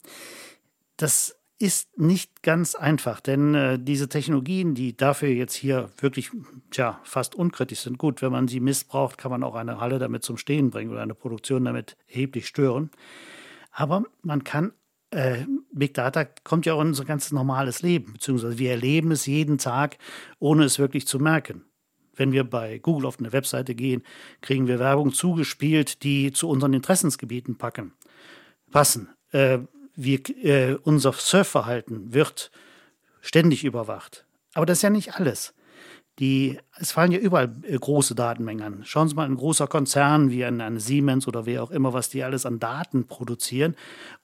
das 0.98 1.37
ist 1.60 1.98
nicht 1.98 2.44
ganz 2.44 2.76
einfach, 2.76 3.20
denn 3.20 3.56
äh, 3.56 3.80
diese 3.80 4.10
Technologien, 4.10 4.76
die 4.76 4.96
dafür 4.96 5.30
jetzt 5.30 5.56
hier 5.56 5.90
wirklich 5.98 6.30
tja, 6.70 7.00
fast 7.04 7.34
unkritisch 7.34 7.80
sind, 7.80 7.98
gut, 7.98 8.22
wenn 8.22 8.32
man 8.32 8.48
sie 8.48 8.60
missbraucht, 8.60 9.18
kann 9.18 9.32
man 9.32 9.44
auch 9.44 9.56
eine 9.56 9.80
Halle 9.80 9.98
damit 9.98 10.24
zum 10.24 10.38
Stehen 10.38 10.70
bringen 10.70 10.92
oder 10.92 11.02
eine 11.02 11.16
Produktion 11.16 11.66
damit 11.66 11.98
erheblich 12.08 12.48
stören. 12.48 12.92
Aber 13.72 14.04
man 14.22 14.44
kann, 14.44 14.74
äh, 15.10 15.46
Big 15.72 15.96
Data 15.96 16.26
kommt 16.26 16.68
ja 16.68 16.74
auch 16.74 16.82
in 16.82 16.88
unser 16.88 17.06
ganz 17.06 17.32
normales 17.32 17.82
Leben, 17.82 18.14
beziehungsweise 18.14 18.60
wir 18.60 18.72
erleben 18.72 19.12
es 19.12 19.26
jeden 19.26 19.58
Tag, 19.58 19.98
ohne 20.38 20.64
es 20.64 20.78
wirklich 20.78 21.08
zu 21.08 21.18
merken. 21.18 21.64
Wenn 22.16 22.32
wir 22.32 22.44
bei 22.44 22.78
Google 22.80 23.08
auf 23.08 23.20
eine 23.20 23.34
Webseite 23.34 23.74
gehen, 23.74 24.04
kriegen 24.42 24.68
wir 24.68 24.80
Werbung 24.80 25.12
zugespielt, 25.12 26.04
die 26.04 26.32
zu 26.32 26.50
unseren 26.50 26.74
Interessensgebieten 26.74 27.58
packen, 27.58 27.94
passen. 28.72 29.10
Äh, 29.32 29.60
wir, 29.98 30.20
äh, 30.44 30.78
unser 30.84 31.12
Surfverhalten 31.12 32.14
wird 32.14 32.52
ständig 33.20 33.66
überwacht. 33.66 34.26
Aber 34.54 34.66
das 34.66 34.78
ist 34.78 34.84
ja 34.84 34.90
nicht 34.90 35.16
alles. 35.16 35.54
Die, 36.20 36.58
es 36.80 36.92
fallen 36.92 37.12
ja 37.12 37.20
überall 37.20 37.54
äh, 37.64 37.78
große 37.78 38.16
Datenmengen 38.16 38.64
an. 38.64 38.86
Schauen 38.86 39.08
Sie 39.08 39.16
mal, 39.16 39.26
ein 39.26 39.36
großer 39.36 39.68
Konzern 39.68 40.32
wie 40.32 40.46
ein, 40.46 40.62
ein 40.62 40.80
Siemens 40.80 41.28
oder 41.28 41.46
wer 41.46 41.62
auch 41.62 41.72
immer, 41.72 41.94
was 41.94 42.10
die 42.10 42.24
alles 42.24 42.46
an 42.46 42.60
Daten 42.60 43.08
produzieren. 43.08 43.76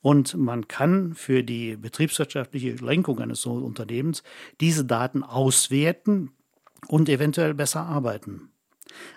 Und 0.02 0.36
man 0.36 0.68
kann 0.68 1.14
für 1.14 1.44
die 1.44 1.76
betriebswirtschaftliche 1.76 2.76
Lenkung 2.76 3.20
eines 3.20 3.42
so 3.42 3.54
Unternehmens 3.54 4.24
diese 4.62 4.86
Daten 4.86 5.24
auswerten 5.24 6.32
und 6.88 7.10
eventuell 7.10 7.54
besser 7.54 7.82
arbeiten. 7.82 8.50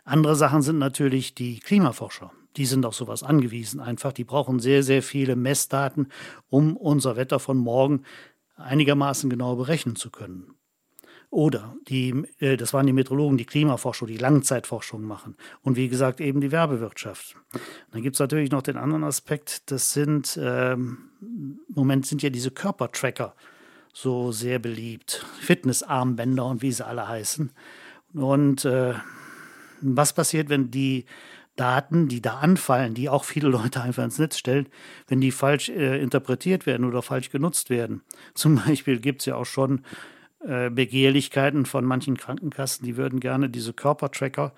Andere 0.04 0.36
Sachen 0.36 0.62
sind 0.62 0.78
natürlich 0.78 1.34
die 1.34 1.60
Klimaforscher 1.60 2.32
die 2.56 2.66
sind 2.66 2.86
auf 2.86 2.94
sowas 2.94 3.22
angewiesen 3.22 3.80
einfach. 3.80 4.12
Die 4.12 4.24
brauchen 4.24 4.60
sehr, 4.60 4.82
sehr 4.82 5.02
viele 5.02 5.36
Messdaten, 5.36 6.08
um 6.48 6.76
unser 6.76 7.16
Wetter 7.16 7.38
von 7.38 7.56
morgen 7.56 8.02
einigermaßen 8.56 9.28
genau 9.28 9.56
berechnen 9.56 9.96
zu 9.96 10.10
können. 10.10 10.56
Oder 11.30 11.76
die, 11.88 12.24
äh, 12.38 12.56
das 12.56 12.72
waren 12.72 12.86
die 12.86 12.92
Meteorologen, 12.92 13.36
die 13.36 13.44
Klimaforschung, 13.44 14.08
die 14.08 14.16
Langzeitforschung 14.16 15.02
machen. 15.02 15.36
Und 15.62 15.76
wie 15.76 15.88
gesagt, 15.88 16.20
eben 16.20 16.40
die 16.40 16.52
Werbewirtschaft. 16.52 17.36
Dann 17.90 18.02
gibt 18.02 18.16
es 18.16 18.20
natürlich 18.20 18.50
noch 18.50 18.62
den 18.62 18.76
anderen 18.76 19.04
Aspekt, 19.04 19.70
das 19.70 19.92
sind, 19.92 20.38
ähm, 20.40 21.10
im 21.20 21.58
Moment 21.74 22.06
sind 22.06 22.22
ja 22.22 22.30
diese 22.30 22.50
Körpertracker 22.50 23.34
so 23.92 24.30
sehr 24.30 24.58
beliebt. 24.58 25.24
Fitnessarmbänder 25.40 26.46
und 26.46 26.62
wie 26.62 26.72
sie 26.72 26.86
alle 26.86 27.08
heißen. 27.08 27.50
Und 28.14 28.64
äh, 28.64 28.94
was 29.80 30.12
passiert, 30.12 30.48
wenn 30.48 30.70
die 30.70 31.06
Daten, 31.56 32.08
die 32.08 32.22
da 32.22 32.36
anfallen, 32.36 32.94
die 32.94 33.08
auch 33.08 33.24
viele 33.24 33.48
Leute 33.50 33.80
einfach 33.80 34.04
ins 34.04 34.18
Netz 34.18 34.38
stellen, 34.38 34.68
wenn 35.08 35.20
die 35.20 35.32
falsch 35.32 35.68
äh, 35.68 36.00
interpretiert 36.00 36.66
werden 36.66 36.84
oder 36.86 37.02
falsch 37.02 37.30
genutzt 37.30 37.70
werden. 37.70 38.02
Zum 38.34 38.56
Beispiel 38.56 39.00
gibt 39.00 39.22
es 39.22 39.26
ja 39.26 39.36
auch 39.36 39.46
schon 39.46 39.82
äh, 40.40 40.70
Begehrlichkeiten 40.70 41.66
von 41.66 41.84
manchen 41.84 42.16
Krankenkassen, 42.16 42.84
die 42.84 42.96
würden 42.96 43.20
gerne 43.20 43.48
diese 43.48 43.72
Körpertracker 43.72 44.52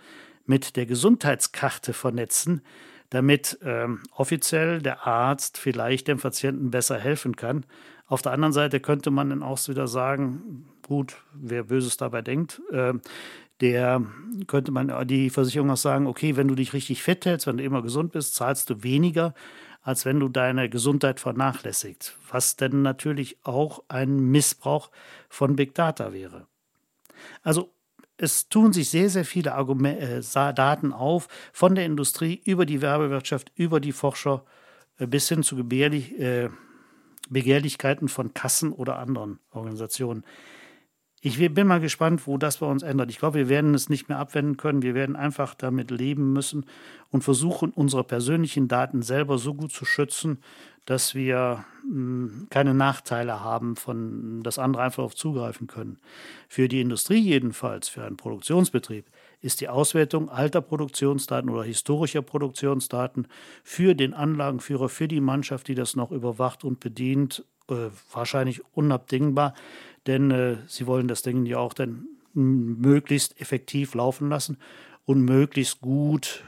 mit 0.45 0.77
der 0.77 0.87
Gesundheitskarte 0.87 1.93
vernetzen, 1.93 2.63
damit 3.11 3.59
ähm, 3.63 4.03
offiziell 4.11 4.81
der 4.81 5.07
Arzt 5.07 5.59
vielleicht 5.59 6.09
dem 6.09 6.19
Patienten 6.19 6.71
besser 6.71 6.99
helfen 6.99 7.37
kann. 7.37 7.65
Auf 8.07 8.23
der 8.23 8.33
anderen 8.33 8.53
Seite 8.53 8.81
könnte 8.81 9.11
man 9.11 9.31
dann 9.31 9.43
auch 9.43 9.69
wieder 9.69 9.87
sagen, 9.87 10.67
gut, 10.87 11.17
wer 11.35 11.65
Böses 11.65 11.97
dabei 11.99 12.23
denkt, 12.23 12.61
äh, 12.73 12.95
der 13.61 14.03
könnte 14.47 14.71
man 14.71 15.07
die 15.07 15.31
Versicherung 15.31 15.71
auch 15.71 15.77
sagen, 15.77 16.07
okay, 16.07 16.37
wenn 16.37 16.49
du 16.49 16.55
dich 16.55 16.73
richtig 16.73 17.03
fit 17.03 17.25
hältst, 17.27 17.47
wenn 17.47 17.57
du 17.57 17.65
immer 17.65 17.83
gesund 17.83 18.13
bist, 18.13 18.35
zahlst 18.35 18.71
du 18.71 18.83
weniger, 18.83 19.35
als 19.83 20.05
wenn 20.05 20.21
du 20.21 20.29
deine 20.29 20.69
Gesundheit 20.69 21.19
vernachlässigst, 21.19 22.17
was 22.31 22.57
denn 22.57 22.83
natürlich 22.83 23.39
auch 23.43 23.83
ein 23.89 24.19
Missbrauch 24.31 24.91
von 25.29 25.57
Big 25.57 25.75
Data 25.75 26.13
wäre. 26.13 26.47
Also 27.43 27.71
es 28.17 28.49
tun 28.49 28.73
sich 28.73 28.91
sehr, 28.91 29.09
sehr 29.11 29.25
viele 29.25 29.55
Argument 29.55 30.01
äh, 30.01 30.53
Daten 30.53 30.93
auf, 30.93 31.29
von 31.53 31.75
der 31.75 31.87
Industrie 31.87 32.41
über 32.45 32.67
die 32.67 32.83
Werbewirtschaft, 32.83 33.53
über 33.55 33.81
die 33.81 33.93
Forscher 33.93 34.45
äh, 34.99 35.07
bis 35.07 35.29
hin 35.29 35.43
zu 35.43 35.57
Begehrlich, 35.57 36.19
äh, 36.19 36.51
Begehrlichkeiten 37.31 38.09
von 38.09 38.35
Kassen 38.35 38.73
oder 38.73 38.99
anderen 38.99 39.39
Organisationen. 39.53 40.25
Ich 41.21 41.39
bin 41.39 41.67
mal 41.67 41.81
gespannt, 41.81 42.27
wo 42.29 42.39
das 42.39 42.59
bei 42.59 42.67
uns 42.67 42.85
ändert. 42.85 43.11
Ich 43.11 43.19
glaube, 43.19 43.39
wir 43.39 43.49
werden 43.49 43.75
es 43.75 43.89
nicht 43.89 44.09
mehr 44.09 44.19
abwenden 44.19 44.57
können. 44.57 44.83
Wir 44.83 44.95
werden 44.95 45.17
einfach 45.17 45.55
damit 45.55 45.91
leben 45.91 46.33
müssen 46.33 46.65
und 47.11 47.25
versuchen, 47.25 47.71
unsere 47.71 48.05
persönlichen 48.05 48.69
Daten 48.69 49.03
selber 49.03 49.39
so 49.39 49.55
gut 49.55 49.73
zu 49.73 49.85
schützen, 49.85 50.39
dass 50.85 51.17
wir 51.17 51.65
hm, 51.83 52.47
keine 52.51 52.73
Nachteile 52.73 53.41
haben, 53.41 53.75
von 53.75 54.43
das 54.45 54.61
andere 54.61 54.85
einfach 54.85 55.03
auf 55.03 55.17
zugreifen 55.17 55.67
können. 55.67 55.99
Für 56.49 56.69
die 56.69 56.81
Industrie 56.81 57.19
jedenfalls, 57.19 57.89
für 57.89 58.05
einen 58.05 58.17
Produktionsbetrieb, 58.17 59.05
ist 59.41 59.61
die 59.61 59.69
Auswertung 59.69 60.31
alter 60.31 60.61
Produktionsdaten 60.61 61.51
oder 61.51 61.65
historischer 61.65 62.23
Produktionsdaten 62.23 63.27
für 63.65 63.95
den 63.95 64.15
Anlagenführer, 64.15 64.89
für 64.89 65.09
die 65.09 65.21
Mannschaft, 65.21 65.67
die 65.67 65.75
das 65.75 65.97
noch 65.97 66.13
überwacht 66.13 66.65
und 66.65 66.81
bedient, 66.81 67.45
äh, 67.69 67.91
wahrscheinlich 68.13 68.63
unabdingbar 68.73 69.53
denn 70.09 70.31
äh, 70.31 70.57
sie 70.67 70.87
wollen 70.87 71.07
das 71.07 71.23
Ding 71.23 71.47
ja 71.47 71.59
auch 71.59 71.75
dann 71.75 72.09
möglichst 72.35 73.41
effektiv 73.41 73.95
laufen 73.95 74.29
lassen 74.29 74.59
und 75.05 75.23
möglichst 75.23 75.81
gut, 75.81 76.45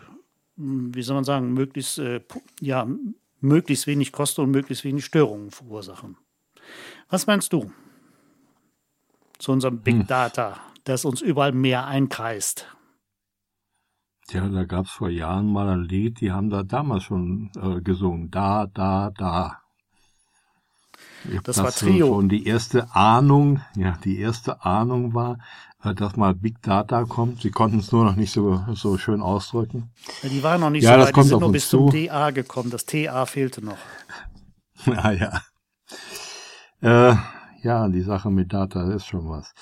wie 0.57 1.03
soll 1.03 1.15
man 1.15 1.25
sagen, 1.25 1.53
möglichst, 1.53 1.99
äh, 1.99 2.21
ja, 2.61 2.89
möglichst 3.41 3.87
wenig 3.87 4.13
Kosten 4.13 4.43
und 4.43 4.51
möglichst 4.51 4.85
wenig 4.85 5.05
Störungen 5.05 5.51
verursachen. 5.51 6.17
Was 7.09 7.27
meinst 7.27 7.53
du 7.53 7.71
zu 9.39 9.53
unserem 9.53 9.81
Big 9.81 10.01
hm. 10.01 10.07
Data, 10.07 10.61
das 10.85 11.05
uns 11.05 11.21
überall 11.21 11.53
mehr 11.53 11.87
einkreist? 11.87 12.67
Ja, 14.31 14.49
da 14.49 14.65
gab 14.65 14.87
es 14.87 14.93
vor 14.93 15.09
Jahren 15.09 15.53
mal 15.53 15.69
ein 15.69 15.85
Lied, 15.85 16.21
die 16.21 16.31
haben 16.31 16.51
da 16.51 16.63
damals 16.63 17.03
schon 17.03 17.51
äh, 17.57 17.81
gesungen. 17.81 18.31
Da, 18.31 18.67
da, 18.67 19.11
da. 19.11 19.61
Das 21.45 21.59
war 21.59 21.71
Trio. 21.71 22.07
Schon 22.07 22.29
die 22.29 22.47
erste 22.47 22.95
Ahnung, 22.95 23.61
ja, 23.77 23.99
die 24.05 24.19
erste 24.19 24.65
Ahnung 24.65 25.15
war, 25.15 25.39
äh, 25.83 25.95
dass 25.95 26.17
mal 26.17 26.35
Big 26.35 26.63
Data 26.63 27.05
kommt. 27.05 27.43
Sie 27.43 27.51
konnten 27.51 27.79
es 27.79 27.93
nur 27.93 28.05
noch 28.05 28.17
nicht 28.17 28.33
so, 28.33 28.65
so 28.75 28.99
schön 28.99 29.23
ausdrücken. 29.23 29.91
Die 30.23 30.43
waren 30.43 30.61
noch 30.61 30.71
nicht 30.71 30.85
ja, 30.85 30.95
so 30.95 31.07
weit, 31.07 31.17
die 31.17 31.23
sind 31.23 31.41
nur 31.41 31.53
bis 31.53 31.69
zu. 31.69 31.79
zum 31.79 31.91
DA 31.91 32.31
gekommen. 32.31 32.71
Das 32.71 32.87
TA 32.87 33.27
fehlte 33.27 33.65
noch. 33.65 33.79
Ja, 34.87 35.11
ja. 35.11 35.43
Äh, 36.81 37.17
ja, 37.61 37.87
die 37.89 38.01
Sache 38.01 38.31
mit 38.31 38.51
Data 38.51 38.91
ist 38.95 39.05
schon 39.05 39.29
was. 39.29 39.53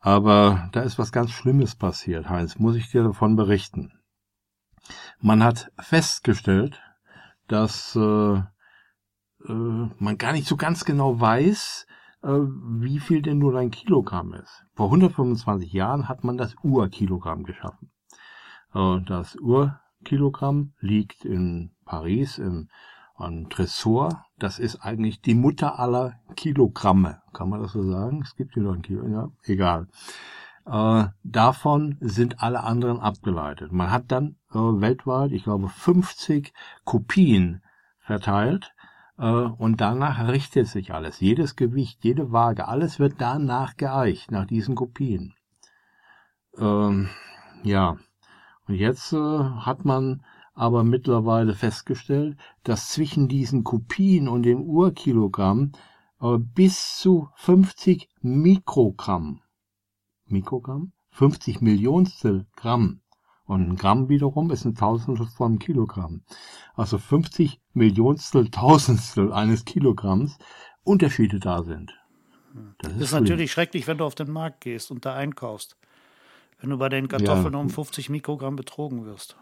Aber 0.00 0.70
da 0.72 0.80
ist 0.80 0.98
was 0.98 1.12
ganz 1.12 1.32
Schlimmes 1.32 1.74
passiert, 1.74 2.30
Heinz. 2.30 2.58
Muss 2.58 2.74
ich 2.76 2.90
dir 2.90 3.02
davon 3.02 3.36
berichten. 3.36 3.92
Man 5.20 5.44
hat 5.44 5.70
festgestellt, 5.78 6.80
dass 7.46 7.94
äh, 7.94 8.40
äh, 9.48 9.52
man 9.52 10.18
gar 10.18 10.32
nicht 10.32 10.46
so 10.46 10.56
ganz 10.56 10.84
genau 10.84 11.20
weiß, 11.20 11.86
äh, 12.22 12.28
wie 12.28 13.00
viel 13.00 13.22
denn 13.22 13.38
nur 13.38 13.56
ein 13.58 13.70
Kilogramm 13.70 14.34
ist. 14.34 14.64
Vor 14.74 14.86
125 14.86 15.72
Jahren 15.72 16.08
hat 16.08 16.24
man 16.24 16.36
das 16.36 16.54
Urkilogramm 16.62 17.44
geschaffen. 17.44 17.90
Äh, 18.74 19.00
das 19.06 19.36
Urkilogramm 19.36 20.72
liegt 20.80 21.24
in 21.24 21.72
Paris 21.84 22.38
im 22.38 22.68
ein 23.16 23.48
Tresor, 23.48 24.24
das 24.38 24.58
ist 24.58 24.80
eigentlich 24.80 25.20
die 25.20 25.34
Mutter 25.34 25.78
aller 25.78 26.14
Kilogramme. 26.34 27.22
Kann 27.32 27.48
man 27.48 27.62
das 27.62 27.72
so 27.72 27.82
sagen? 27.82 28.22
Es 28.22 28.34
gibt 28.34 28.54
hier 28.54 28.64
noch 28.64 28.74
ein 28.74 28.82
Kilo, 28.82 29.06
ja, 29.06 29.30
egal. 29.44 29.86
Äh, 30.66 31.06
davon 31.22 31.96
sind 32.00 32.42
alle 32.42 32.64
anderen 32.64 32.98
abgeleitet. 32.98 33.70
Man 33.70 33.90
hat 33.90 34.10
dann 34.10 34.36
äh, 34.50 34.58
weltweit, 34.58 35.32
ich 35.32 35.44
glaube, 35.44 35.68
50 35.68 36.52
Kopien 36.84 37.62
verteilt 38.00 38.73
und 39.16 39.80
danach 39.80 40.28
richtet 40.28 40.66
sich 40.66 40.92
alles. 40.92 41.20
Jedes 41.20 41.54
Gewicht, 41.54 42.02
jede 42.02 42.32
Waage, 42.32 42.66
alles 42.66 42.98
wird 42.98 43.14
danach 43.18 43.76
geeicht, 43.76 44.30
nach 44.30 44.46
diesen 44.46 44.74
Kopien. 44.74 45.34
Ähm, 46.58 47.08
ja, 47.62 47.96
und 48.66 48.74
jetzt 48.74 49.12
äh, 49.12 49.16
hat 49.16 49.84
man 49.84 50.24
aber 50.54 50.84
mittlerweile 50.84 51.54
festgestellt, 51.54 52.36
dass 52.62 52.90
zwischen 52.90 53.28
diesen 53.28 53.64
Kopien 53.64 54.28
und 54.28 54.42
dem 54.44 54.62
Urkilogramm 54.62 55.72
äh, 56.20 56.38
bis 56.38 56.96
zu 56.98 57.28
50 57.36 58.08
Mikrogramm, 58.20 59.42
Mikrogramm, 60.26 60.92
50 61.10 61.60
Millionstel 61.60 62.46
Gramm 62.56 63.00
und 63.46 63.68
ein 63.68 63.76
Gramm 63.76 64.08
wiederum 64.08 64.50
ist 64.50 64.64
ein 64.64 64.74
Tausendstel 64.74 65.26
von 65.26 65.58
Kilogramm. 65.58 66.22
Also 66.74 66.98
50 66.98 67.60
Millionstel 67.72 68.50
Tausendstel 68.50 69.32
eines 69.32 69.64
Kilogramms 69.64 70.38
Unterschiede 70.82 71.40
da 71.40 71.62
sind. 71.62 71.92
Das 72.78 72.92
ist, 72.92 73.00
das 73.00 73.08
ist 73.08 73.12
natürlich 73.12 73.52
schrecklich, 73.52 73.86
wenn 73.86 73.98
du 73.98 74.04
auf 74.04 74.14
den 74.14 74.30
Markt 74.30 74.60
gehst 74.60 74.90
und 74.90 75.04
da 75.04 75.14
einkaufst. 75.14 75.76
Wenn 76.60 76.70
du 76.70 76.78
bei 76.78 76.88
den 76.88 77.08
Kartoffeln 77.08 77.52
ja. 77.52 77.60
um 77.60 77.68
50 77.68 78.10
Mikrogramm 78.10 78.56
betrogen 78.56 79.04
wirst. 79.04 79.36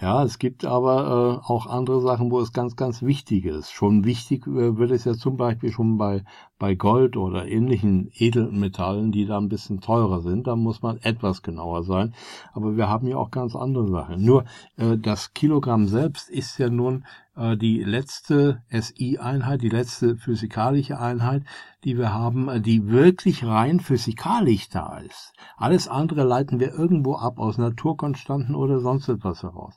Ja, 0.00 0.24
es 0.24 0.38
gibt 0.38 0.64
aber 0.64 1.40
äh, 1.44 1.46
auch 1.46 1.66
andere 1.66 2.00
Sachen, 2.00 2.30
wo 2.30 2.40
es 2.40 2.52
ganz, 2.52 2.74
ganz 2.74 3.02
wichtig 3.02 3.44
ist. 3.44 3.70
Schon 3.70 4.04
wichtig 4.04 4.46
äh, 4.46 4.76
wird 4.76 4.90
es 4.90 5.04
ja 5.04 5.14
zum 5.14 5.36
Beispiel 5.36 5.70
schon 5.70 5.96
bei, 5.96 6.24
bei 6.58 6.74
Gold 6.74 7.16
oder 7.16 7.46
ähnlichen 7.46 8.10
Edelmetallen, 8.14 9.10
die 9.10 9.26
da 9.26 9.38
ein 9.38 9.48
bisschen 9.48 9.80
teurer 9.80 10.20
sind. 10.20 10.46
Da 10.46 10.56
muss 10.56 10.82
man 10.82 10.98
etwas 10.98 11.42
genauer 11.42 11.82
sein. 11.82 12.14
Aber 12.52 12.76
wir 12.76 12.88
haben 12.88 13.06
ja 13.08 13.16
auch 13.16 13.30
ganz 13.30 13.56
andere 13.56 13.88
Sachen. 13.88 14.24
Nur 14.24 14.44
äh, 14.76 14.96
das 14.96 15.34
Kilogramm 15.34 15.88
selbst 15.88 16.30
ist 16.30 16.58
ja 16.58 16.70
nun 16.70 17.04
äh, 17.36 17.56
die 17.56 17.82
letzte 17.82 18.62
SI-Einheit, 18.70 19.62
die 19.62 19.68
letzte 19.68 20.16
physikalische 20.16 20.98
Einheit, 20.98 21.42
die 21.82 21.98
wir 21.98 22.12
haben, 22.12 22.48
äh, 22.48 22.60
die 22.60 22.88
wirklich 22.88 23.44
rein 23.44 23.80
physikalisch 23.80 24.68
da 24.68 24.98
ist. 24.98 25.32
Alles 25.56 25.88
andere 25.88 26.22
leiten 26.22 26.60
wir 26.60 26.72
irgendwo 26.72 27.16
ab 27.16 27.38
aus 27.38 27.58
Naturkonstanten 27.58 28.54
oder 28.54 28.78
sonst 28.78 29.08
etwas 29.08 29.42
heraus. 29.42 29.76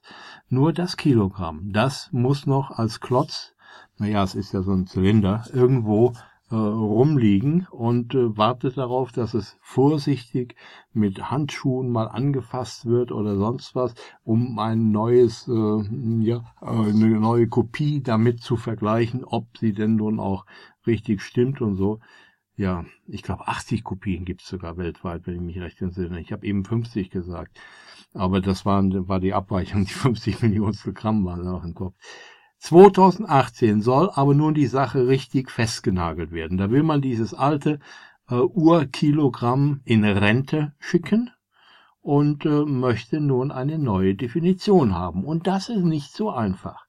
Nur 0.50 0.74
das 0.74 0.96
Kilogramm, 0.96 1.72
das 1.74 2.10
muss 2.12 2.46
noch 2.46 2.70
als 2.72 3.00
Klotz, 3.00 3.56
naja, 3.98 4.24
es 4.24 4.36
ist 4.36 4.54
ja 4.54 4.62
so 4.62 4.74
ein 4.74 4.86
Zylinder, 4.86 5.44
irgendwo 5.52 6.14
rumliegen 6.56 7.68
und 7.72 8.16
äh, 8.16 8.38
wartet 8.38 8.78
darauf, 8.78 9.12
dass 9.12 9.34
es 9.34 9.58
vorsichtig 9.62 10.56
mit 10.94 11.30
Handschuhen 11.30 11.90
mal 11.90 12.08
angefasst 12.08 12.86
wird 12.86 13.12
oder 13.12 13.36
sonst 13.36 13.76
was, 13.76 13.94
um 14.24 14.58
ein 14.60 14.92
neues, 14.92 15.48
äh, 15.48 16.22
ja, 16.24 16.46
äh, 16.62 16.66
eine 16.66 17.20
neue 17.20 17.48
Kopie 17.48 18.02
damit 18.02 18.42
zu 18.42 18.56
vergleichen, 18.56 19.26
ob 19.26 19.58
sie 19.58 19.74
denn 19.74 19.96
nun 19.96 20.20
auch 20.20 20.46
richtig 20.86 21.22
stimmt 21.22 21.62
und 21.62 21.76
so. 21.76 22.00
Ja, 22.56 22.86
ich 23.08 23.22
glaube 23.22 23.48
80 23.48 23.84
Kopien 23.84 24.26
gibt 24.26 24.42
es 24.42 24.48
sogar 24.48 24.78
weltweit, 24.78 25.28
wenn 25.28 25.36
ich 25.36 25.42
mich 25.42 25.60
recht 25.60 25.82
entsinne. 25.82 26.20
Ich 26.20 26.32
habe 26.32 26.46
eben 26.48 26.66
50 26.66 27.12
gesagt. 27.12 27.60
Aber 28.14 28.42
das 28.42 28.66
waren, 28.66 29.08
war 29.08 29.20
die 29.20 29.34
Abweichung, 29.34 29.86
die 29.86 29.94
50 29.94 30.42
Millionen 30.42 30.74
Gramm 30.96 31.24
waren 31.26 31.44
noch 31.44 31.64
im 31.64 31.76
Kopf. 31.76 31.96
2018 32.60 33.82
soll 33.82 34.10
aber 34.14 34.34
nun 34.34 34.54
die 34.54 34.68
Sache 34.68 35.08
richtig 35.08 35.52
festgenagelt 35.52 36.32
werden. 36.32 36.58
Da 36.58 36.72
will 36.72 36.84
man 36.84 37.02
dieses 37.02 37.34
alte 37.34 37.80
äh, 38.30 38.36
Urkilogramm 38.36 39.82
in 39.86 40.04
Rente 40.04 40.74
schicken 40.80 41.32
und 42.02 42.46
äh, 42.46 42.66
möchte 42.66 43.20
nun 43.20 43.52
eine 43.52 43.78
neue 43.78 44.16
Definition 44.16 44.96
haben. 44.96 45.24
Und 45.24 45.46
das 45.46 45.70
ist 45.70 45.84
nicht 45.84 46.14
so 46.14 46.32
einfach. 46.32 46.86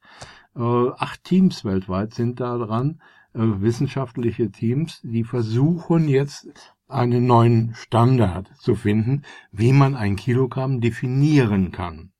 Äh, 0.56 0.90
acht 0.96 1.24
Teams 1.24 1.64
weltweit 1.64 2.14
sind 2.14 2.40
da 2.40 2.56
dran, 2.56 3.00
äh, 3.34 3.40
wissenschaftliche 3.40 4.50
Teams, 4.50 5.00
die 5.02 5.24
versuchen 5.24 6.08
jetzt 6.08 6.48
einen 6.88 7.26
neuen 7.26 7.74
Standard 7.74 8.50
zu 8.56 8.74
finden, 8.74 9.22
wie 9.52 9.72
man 9.72 9.94
ein 9.94 10.16
Kilogramm 10.16 10.80
definieren 10.80 11.70
kann. 11.70 12.12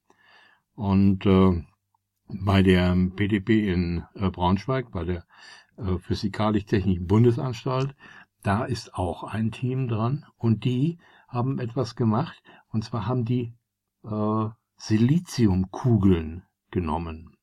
Und 0.75 1.25
äh, 1.25 1.65
bei 2.29 2.63
der 2.63 2.95
PDP 3.17 3.73
in 3.73 4.05
äh, 4.15 4.31
Braunschweig, 4.31 4.91
bei 4.91 5.05
der 5.05 5.25
äh, 5.77 5.99
Physikalisch-Technischen 5.99 7.07
Bundesanstalt, 7.07 7.95
da 8.43 8.65
ist 8.65 8.95
auch 8.95 9.25
ein 9.25 9.51
Team 9.51 9.89
dran 9.89 10.25
und 10.37 10.65
die 10.65 10.99
haben 11.29 11.59
etwas 11.59 11.97
gemacht. 11.97 12.43
Und 12.71 12.85
zwar 12.85 13.07
haben 13.07 13.25
die 13.25 13.55
äh, 14.05 14.49
Siliziumkugeln 14.77 16.45
genommen. 16.71 17.37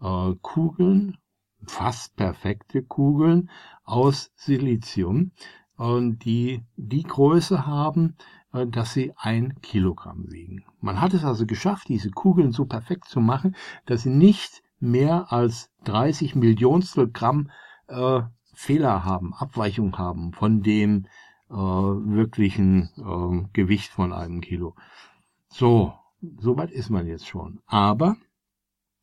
Äh, 0.00 0.34
Kugeln, 0.42 1.18
fast 1.64 2.16
perfekte 2.16 2.82
Kugeln 2.82 3.50
aus 3.84 4.32
Silizium. 4.34 5.32
Und 5.76 6.24
die 6.24 6.64
die 6.76 7.02
Größe 7.02 7.66
haben, 7.66 8.16
dass 8.52 8.92
sie 8.92 9.12
ein 9.16 9.60
Kilogramm 9.60 10.30
wiegen. 10.30 10.64
Man 10.80 11.00
hat 11.00 11.14
es 11.14 11.24
also 11.24 11.46
geschafft, 11.46 11.88
diese 11.88 12.10
Kugeln 12.10 12.52
so 12.52 12.64
perfekt 12.64 13.06
zu 13.06 13.20
machen, 13.20 13.54
dass 13.84 14.02
sie 14.02 14.10
nicht 14.10 14.62
mehr 14.80 15.32
als 15.32 15.70
30 15.84 16.34
Millionstel 16.34 17.10
Gramm 17.10 17.50
äh, 17.88 18.22
Fehler 18.54 19.04
haben, 19.04 19.34
Abweichung 19.34 19.98
haben 19.98 20.32
von 20.32 20.62
dem 20.62 21.06
äh, 21.50 21.54
wirklichen 21.54 22.90
äh, 22.96 23.48
Gewicht 23.52 23.90
von 23.90 24.12
einem 24.12 24.40
Kilo. 24.40 24.74
So, 25.48 25.94
soweit 26.38 26.70
ist 26.70 26.90
man 26.90 27.06
jetzt 27.06 27.26
schon. 27.26 27.60
Aber 27.66 28.16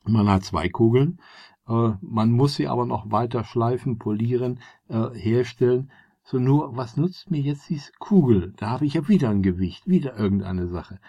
man 0.03 0.27
hat 0.29 0.43
zwei 0.43 0.69
Kugeln. 0.69 1.19
Äh, 1.67 1.91
man 2.01 2.31
muss 2.31 2.55
sie 2.55 2.67
aber 2.67 2.85
noch 2.85 3.11
weiter 3.11 3.43
schleifen, 3.43 3.97
polieren, 3.97 4.59
äh, 4.89 5.09
herstellen, 5.13 5.91
so 6.23 6.39
nur, 6.39 6.75
was 6.77 6.97
nutzt 6.97 7.31
mir 7.31 7.41
jetzt 7.41 7.69
diese 7.69 7.91
Kugel? 7.99 8.53
Da 8.57 8.69
habe 8.69 8.85
ich 8.85 8.93
ja 8.93 9.07
wieder 9.07 9.29
ein 9.29 9.43
Gewicht, 9.43 9.87
wieder 9.87 10.17
irgendeine 10.17 10.67
Sache. 10.67 10.99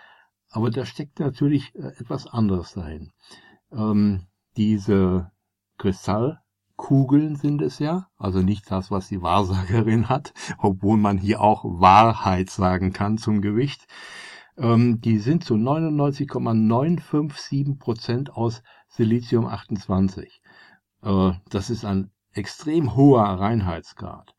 Aber 0.50 0.70
da 0.70 0.84
steckt 0.84 1.20
natürlich 1.20 1.74
äh, 1.74 1.88
etwas 1.98 2.26
anderes 2.26 2.74
dahin. 2.74 3.12
Ähm, 3.72 4.26
diese 4.56 5.30
Kristallkugeln 5.78 7.36
sind 7.36 7.62
es 7.62 7.78
ja, 7.78 8.08
also 8.16 8.40
nicht 8.40 8.68
das, 8.70 8.90
was 8.90 9.08
die 9.08 9.22
Wahrsagerin 9.22 10.08
hat, 10.08 10.32
obwohl 10.58 10.96
man 10.96 11.18
hier 11.18 11.40
auch 11.40 11.64
Wahrheit 11.64 12.50
sagen 12.50 12.92
kann 12.92 13.18
zum 13.18 13.40
Gewicht. 13.40 13.86
Ähm, 14.56 15.00
die 15.00 15.18
sind 15.18 15.44
zu 15.44 15.56
99,957 15.56 17.78
Prozent 17.78 18.32
aus 18.32 18.62
Silizium 18.88 19.46
28. 19.46 20.40
Äh, 21.02 21.32
das 21.50 21.70
ist 21.70 21.84
ein 21.84 22.10
extrem 22.32 22.96
hoher 22.96 23.24
Reinheitsgrad. 23.24 24.33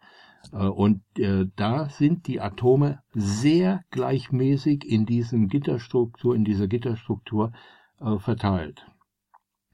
Äh, 0.51 0.67
und 0.67 1.01
äh, 1.17 1.45
da 1.55 1.89
sind 1.89 2.27
die 2.27 2.41
Atome 2.41 3.01
sehr 3.13 3.83
gleichmäßig 3.91 4.85
in 4.85 5.05
diesem 5.05 5.47
Gitterstruktur, 5.47 6.35
in 6.35 6.45
dieser 6.45 6.67
Gitterstruktur 6.67 7.51
äh, 7.99 8.17
verteilt. 8.17 8.85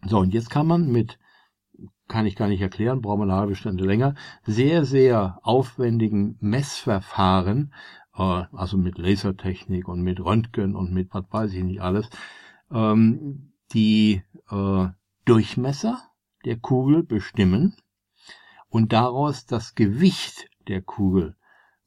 So, 0.06 0.20
und 0.20 0.34
jetzt 0.34 0.50
kann 0.50 0.68
man 0.68 0.92
mit, 0.92 1.20
kann 2.08 2.26
ich 2.26 2.36
gar 2.36 2.48
nicht 2.48 2.62
erklären, 2.62 3.02
brauchen 3.02 3.20
wir 3.20 3.24
eine 3.26 3.36
halbe 3.36 3.56
Stunde 3.56 3.86
länger, 3.86 4.16
sehr, 4.44 4.86
sehr 4.86 5.40
aufwendigen 5.44 6.38
Messverfahren, 6.40 7.74
äh, 8.16 8.44
also 8.52 8.78
mit 8.78 8.98
Lasertechnik 8.98 9.88
und 9.88 10.02
mit 10.02 10.20
Röntgen 10.20 10.76
und 10.76 10.92
mit 10.92 11.14
was 11.14 11.26
weiß 11.30 11.54
ich 11.54 11.64
nicht 11.64 11.82
alles, 11.82 12.10
ähm, 12.72 13.54
die 13.74 14.24
äh, 14.50 14.88
Durchmesser 15.26 16.02
der 16.46 16.58
Kugel 16.58 17.04
bestimmen 17.04 17.76
und 18.70 18.92
daraus 18.94 19.46
das 19.46 19.76
Gewicht 19.76 20.50
der 20.68 20.82
Kugel 20.82 21.36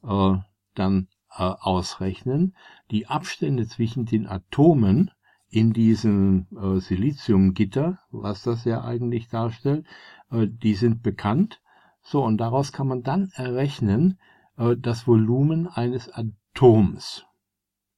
äh, 0.03 0.37
dann 0.75 1.09
äh, 1.31 1.43
ausrechnen. 1.43 2.55
Die 2.91 3.07
Abstände 3.07 3.67
zwischen 3.67 4.07
den 4.07 4.27
Atomen 4.27 5.11
in 5.49 5.73
diesem 5.73 6.47
äh, 6.57 6.81
Siliziumgitter, 6.81 7.99
was 8.11 8.43
das 8.43 8.65
ja 8.65 8.83
eigentlich 8.85 9.29
darstellt, 9.29 9.87
äh, 10.31 10.47
die 10.49 10.75
sind 10.75 11.03
bekannt. 11.03 11.61
So, 12.03 12.25
und 12.25 12.39
daraus 12.39 12.73
kann 12.73 12.89
man 12.89 13.03
dann 13.03 13.31
errechnen 13.35 14.19
äh, 14.57 14.77
das 14.77 15.07
Volumen 15.07 15.69
eines 15.69 16.11
Atoms. 16.13 17.25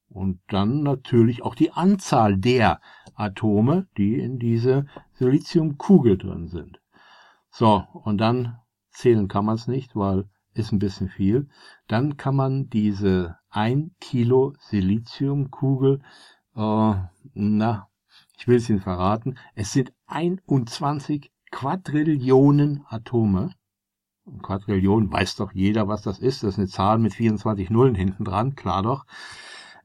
Und 0.09 0.41
dann 0.49 0.83
natürlich 0.83 1.43
auch 1.43 1.55
die 1.55 1.73
Anzahl 1.73 2.37
der 2.37 2.81
Atome, 3.15 3.87
die 3.97 4.19
in 4.19 4.39
dieser 4.39 4.87
Siliziumkugel 5.15 6.17
drin 6.17 6.49
sind. 6.49 6.81
So, 7.51 7.85
und 7.93 8.19
dann 8.19 8.59
zählen 8.91 9.29
kann 9.29 9.45
man 9.45 9.57
es 9.57 9.67
nicht, 9.67 9.97
weil 9.97 10.29
ist 10.57 10.73
ein 10.73 10.79
bisschen 10.79 11.09
viel. 11.09 11.49
Dann 11.87 12.17
kann 12.17 12.37
man 12.37 12.69
diese 12.69 13.37
1 13.51 13.93
Kilo 14.01 14.55
Siliziumkugel, 14.59 16.01
äh, 16.55 16.95
na, 17.35 17.89
ich 18.39 18.49
will 18.49 18.57
es 18.57 18.69
Ihnen 18.69 18.81
verraten, 18.81 19.39
es 19.55 19.73
sind 19.73 19.93
21 20.07 21.31
Quadrillionen 21.51 22.85
Atome. 22.89 23.53
Quadrillion 24.43 25.11
weiß 25.13 25.37
doch 25.37 25.53
jeder, 25.53 25.87
was 25.87 26.03
das 26.03 26.19
ist. 26.19 26.43
Das 26.43 26.55
ist 26.55 26.59
eine 26.59 26.69
Zahl 26.69 26.99
mit 26.99 27.15
24 27.15 27.71
Nullen 27.71 27.95
hinten 27.95 28.25
dran, 28.25 28.57
klar 28.57 28.83
doch. 28.83 29.07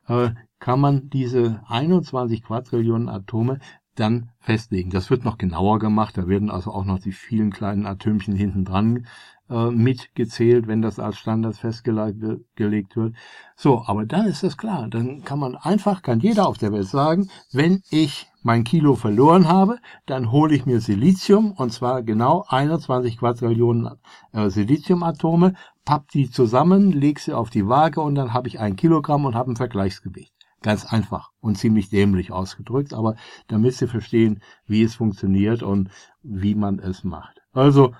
Äh, 0.07 0.31
kann 0.59 0.79
man 0.79 1.09
diese 1.09 1.61
21 1.67 2.43
Quadrillionen 2.43 3.09
Atome 3.09 3.59
dann 3.95 4.31
festlegen. 4.39 4.89
Das 4.89 5.09
wird 5.09 5.25
noch 5.25 5.37
genauer 5.37 5.79
gemacht. 5.79 6.17
Da 6.17 6.27
werden 6.27 6.49
also 6.49 6.71
auch 6.71 6.85
noch 6.85 6.99
die 6.99 7.11
vielen 7.11 7.51
kleinen 7.51 7.85
Atömchen 7.85 8.35
hinten 8.35 8.65
dran 8.65 9.05
mitgezählt, 9.51 10.67
wenn 10.67 10.81
das 10.81 10.97
als 10.97 11.17
Standard 11.17 11.57
festgelegt 11.57 12.95
wird. 12.95 13.15
So, 13.55 13.83
aber 13.85 14.05
dann 14.05 14.25
ist 14.25 14.43
das 14.43 14.57
klar. 14.57 14.87
Dann 14.87 15.23
kann 15.23 15.39
man 15.39 15.55
einfach, 15.55 16.01
kann 16.01 16.21
jeder 16.21 16.47
auf 16.47 16.57
der 16.57 16.71
Welt 16.71 16.87
sagen, 16.87 17.29
wenn 17.51 17.81
ich 17.89 18.27
mein 18.43 18.63
Kilo 18.63 18.95
verloren 18.95 19.47
habe, 19.47 19.77
dann 20.05 20.31
hole 20.31 20.55
ich 20.55 20.65
mir 20.65 20.79
Silizium 20.79 21.51
und 21.51 21.71
zwar 21.73 22.01
genau 22.01 22.45
21 22.47 23.17
Quadrillionen 23.17 23.89
äh, 24.31 24.49
Siliziumatome, 24.49 25.53
papp 25.85 26.09
die 26.09 26.31
zusammen, 26.31 26.91
leg 26.91 27.19
sie 27.19 27.33
auf 27.33 27.49
die 27.49 27.67
Waage 27.67 28.01
und 28.01 28.15
dann 28.15 28.33
habe 28.33 28.47
ich 28.47 28.59
ein 28.59 28.75
Kilogramm 28.75 29.25
und 29.25 29.35
habe 29.35 29.51
ein 29.51 29.57
Vergleichsgewicht. 29.57 30.33
Ganz 30.63 30.85
einfach 30.85 31.31
und 31.39 31.57
ziemlich 31.57 31.89
dämlich 31.89 32.31
ausgedrückt, 32.31 32.93
aber 32.93 33.15
damit 33.47 33.73
Sie 33.73 33.87
verstehen, 33.87 34.41
wie 34.67 34.83
es 34.83 34.93
funktioniert 34.93 35.63
und 35.63 35.89
wie 36.21 36.53
man 36.53 36.77
es 36.77 37.03
macht. 37.03 37.41
Also 37.51 37.93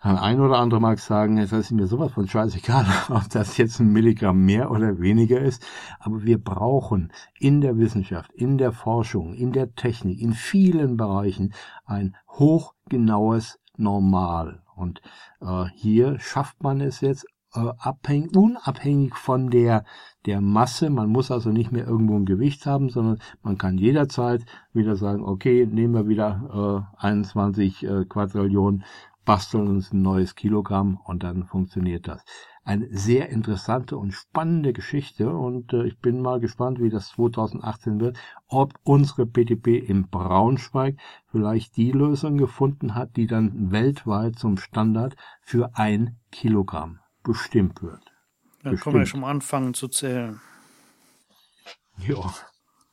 Ein 0.00 0.40
oder 0.40 0.58
andere 0.58 0.80
mag 0.80 1.00
sagen, 1.00 1.38
es 1.38 1.50
ist 1.50 1.72
mir 1.72 1.88
sowas 1.88 2.12
von 2.12 2.28
scheißegal, 2.28 2.86
ob 3.10 3.28
das 3.30 3.56
jetzt 3.56 3.80
ein 3.80 3.92
Milligramm 3.92 4.44
mehr 4.44 4.70
oder 4.70 5.00
weniger 5.00 5.40
ist. 5.40 5.66
Aber 5.98 6.22
wir 6.22 6.38
brauchen 6.42 7.12
in 7.40 7.60
der 7.60 7.78
Wissenschaft, 7.78 8.32
in 8.32 8.58
der 8.58 8.70
Forschung, 8.70 9.34
in 9.34 9.50
der 9.50 9.74
Technik, 9.74 10.20
in 10.20 10.34
vielen 10.34 10.96
Bereichen 10.96 11.52
ein 11.84 12.14
hochgenaues 12.28 13.58
Normal. 13.76 14.62
Und 14.76 15.00
äh, 15.40 15.64
hier 15.74 16.20
schafft 16.20 16.62
man 16.62 16.80
es 16.80 17.00
jetzt 17.00 17.26
äh, 17.54 17.72
abhängig, 17.78 18.36
unabhängig 18.36 19.14
von 19.16 19.50
der, 19.50 19.84
der 20.26 20.40
Masse. 20.40 20.90
Man 20.90 21.08
muss 21.08 21.30
also 21.30 21.50
nicht 21.50 21.72
mehr 21.72 21.86
irgendwo 21.86 22.16
ein 22.16 22.26
Gewicht 22.26 22.66
haben, 22.66 22.88
sondern 22.90 23.18
man 23.42 23.58
kann 23.58 23.78
jederzeit 23.78 24.44
wieder 24.72 24.96
sagen, 24.96 25.24
okay, 25.24 25.66
nehmen 25.66 25.94
wir 25.94 26.08
wieder 26.08 26.86
äh, 27.00 27.02
21 27.04 27.84
äh, 27.84 28.04
Quadrillionen, 28.04 28.84
basteln 29.28 29.68
uns 29.68 29.92
ein 29.92 30.00
neues 30.00 30.36
Kilogramm 30.36 30.98
und 31.04 31.22
dann 31.22 31.44
funktioniert 31.44 32.08
das. 32.08 32.24
Eine 32.64 32.88
sehr 32.90 33.28
interessante 33.28 33.98
und 33.98 34.12
spannende 34.12 34.72
Geschichte 34.72 35.28
und 35.28 35.74
äh, 35.74 35.84
ich 35.84 35.98
bin 35.98 36.22
mal 36.22 36.40
gespannt, 36.40 36.80
wie 36.80 36.88
das 36.88 37.10
2018 37.10 38.00
wird, 38.00 38.16
ob 38.46 38.72
unsere 38.84 39.26
PTP 39.26 39.86
in 39.86 40.08
Braunschweig 40.08 40.96
vielleicht 41.30 41.76
die 41.76 41.92
Lösung 41.92 42.38
gefunden 42.38 42.94
hat, 42.94 43.16
die 43.16 43.26
dann 43.26 43.70
weltweit 43.70 44.38
zum 44.38 44.56
Standard 44.56 45.14
für 45.42 45.76
ein 45.76 46.16
Kilogramm 46.32 47.00
bestimmt 47.22 47.82
wird. 47.82 48.00
Dann 48.62 48.72
bestimmt. 48.72 48.82
können 48.82 49.02
wir 49.02 49.06
schon 49.06 49.24
anfangen 49.24 49.74
zu 49.74 49.88
zählen. 49.88 50.40
Ja. 51.98 52.32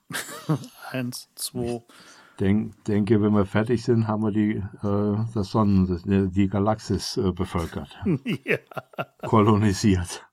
Eins, 0.91 1.29
zwei. 1.35 1.81
Denk, 2.39 2.83
denke, 2.83 3.21
wenn 3.21 3.33
wir 3.33 3.45
fertig 3.45 3.83
sind, 3.83 4.07
haben 4.07 4.23
wir 4.23 4.31
die, 4.31 4.55
äh, 4.55 5.25
das 5.33 5.51
Sonnen, 5.51 6.31
die 6.31 6.47
Galaxis 6.49 7.15
äh, 7.15 7.31
bevölkert. 7.31 7.97
ja. 8.43 8.57
Kolonisiert. 9.21 10.25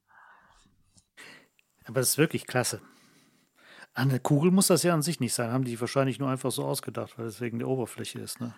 Aber 1.85 2.01
das 2.01 2.11
ist 2.11 2.19
wirklich 2.19 2.47
klasse. 2.47 2.81
Eine 3.95 4.19
Kugel 4.21 4.51
muss 4.51 4.69
das 4.69 4.83
ja 4.83 4.95
an 4.95 5.03
sich 5.03 5.21
nicht 5.21 5.35
sein. 5.35 5.53
Haben 5.53 5.65
die 5.65 5.81
wahrscheinlich 5.81 6.19
nur 6.19 6.29
einfach 6.29 6.51
so 6.51 6.65
ausgedacht, 6.65 7.19
weil 7.19 7.27
es 7.27 7.41
wegen 7.41 7.59
der 7.59 7.69
Oberfläche 7.69 8.21
ist, 8.21 8.41
ne? 8.41 8.55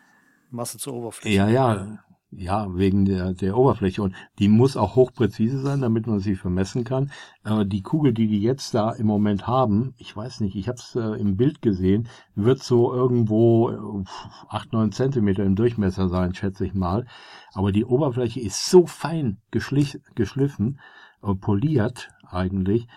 Masse 0.50 0.78
zur 0.78 0.94
Oberfläche. 0.94 1.37
Ja, 1.37 1.48
ja. 1.48 1.98
Ja, 2.36 2.66
wegen 2.74 3.04
der, 3.04 3.32
der 3.32 3.56
Oberfläche. 3.56 4.02
Und 4.02 4.14
die 4.38 4.48
muss 4.48 4.76
auch 4.76 4.96
hochpräzise 4.96 5.60
sein, 5.60 5.80
damit 5.80 6.06
man 6.06 6.18
sie 6.18 6.34
vermessen 6.34 6.84
kann. 6.84 7.12
Aber 7.44 7.64
die 7.64 7.82
Kugel, 7.82 8.12
die 8.12 8.26
die 8.26 8.42
jetzt 8.42 8.74
da 8.74 8.90
im 8.90 9.06
Moment 9.06 9.46
haben, 9.46 9.94
ich 9.98 10.16
weiß 10.16 10.40
nicht, 10.40 10.56
ich 10.56 10.68
habe 10.68 10.78
es 10.78 10.96
äh, 10.96 11.20
im 11.20 11.36
Bild 11.36 11.62
gesehen, 11.62 12.08
wird 12.34 12.62
so 12.62 12.92
irgendwo 12.92 14.04
acht 14.48 14.72
neun 14.72 14.90
Zentimeter 14.90 15.44
im 15.44 15.54
Durchmesser 15.54 16.08
sein, 16.08 16.34
schätze 16.34 16.66
ich 16.66 16.74
mal. 16.74 17.06
Aber 17.52 17.70
die 17.70 17.84
Oberfläche 17.84 18.40
ist 18.40 18.68
so 18.68 18.86
fein 18.86 19.38
geschliffen, 19.50 20.80
äh, 21.22 21.34
poliert 21.34 22.10
eigentlich, 22.28 22.84
äh, 22.84 22.88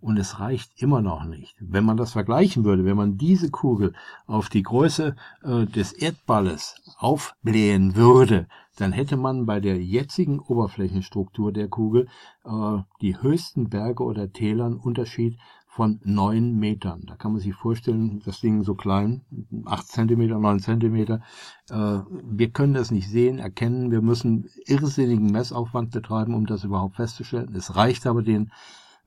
und 0.00 0.16
es 0.18 0.38
reicht 0.38 0.80
immer 0.80 1.02
noch 1.02 1.24
nicht. 1.24 1.56
Wenn 1.60 1.84
man 1.84 1.96
das 1.96 2.12
vergleichen 2.12 2.64
würde, 2.64 2.84
wenn 2.84 2.96
man 2.96 3.18
diese 3.18 3.50
Kugel 3.50 3.94
auf 4.26 4.48
die 4.48 4.62
Größe 4.62 5.16
äh, 5.42 5.66
des 5.66 5.92
Erdballes 5.92 6.76
aufblähen 6.98 7.96
würde, 7.96 8.46
dann 8.76 8.92
hätte 8.92 9.16
man 9.16 9.46
bei 9.46 9.60
der 9.60 9.82
jetzigen 9.82 10.38
Oberflächenstruktur 10.38 11.52
der 11.52 11.68
Kugel 11.68 12.08
äh, 12.44 12.78
die 13.00 13.20
höchsten 13.20 13.68
Berge 13.68 14.04
oder 14.04 14.32
Täler 14.32 14.66
einen 14.66 14.76
Unterschied 14.76 15.38
von 15.66 16.00
neun 16.04 16.58
Metern. 16.58 17.02
Da 17.06 17.16
kann 17.16 17.32
man 17.32 17.40
sich 17.40 17.54
vorstellen, 17.54 18.22
das 18.24 18.40
Ding 18.40 18.62
so 18.62 18.74
klein, 18.74 19.22
acht 19.66 19.86
Zentimeter, 19.86 20.38
neun 20.38 20.58
Zentimeter. 20.58 21.20
Äh, 21.68 21.98
wir 22.24 22.50
können 22.50 22.72
das 22.72 22.90
nicht 22.90 23.10
sehen, 23.10 23.38
erkennen. 23.38 23.90
Wir 23.90 24.00
müssen 24.00 24.48
irrsinnigen 24.64 25.30
Messaufwand 25.30 25.90
betreiben, 25.90 26.34
um 26.34 26.46
das 26.46 26.64
überhaupt 26.64 26.96
festzustellen. 26.96 27.54
Es 27.54 27.76
reicht 27.76 28.06
aber 28.06 28.22
den 28.22 28.52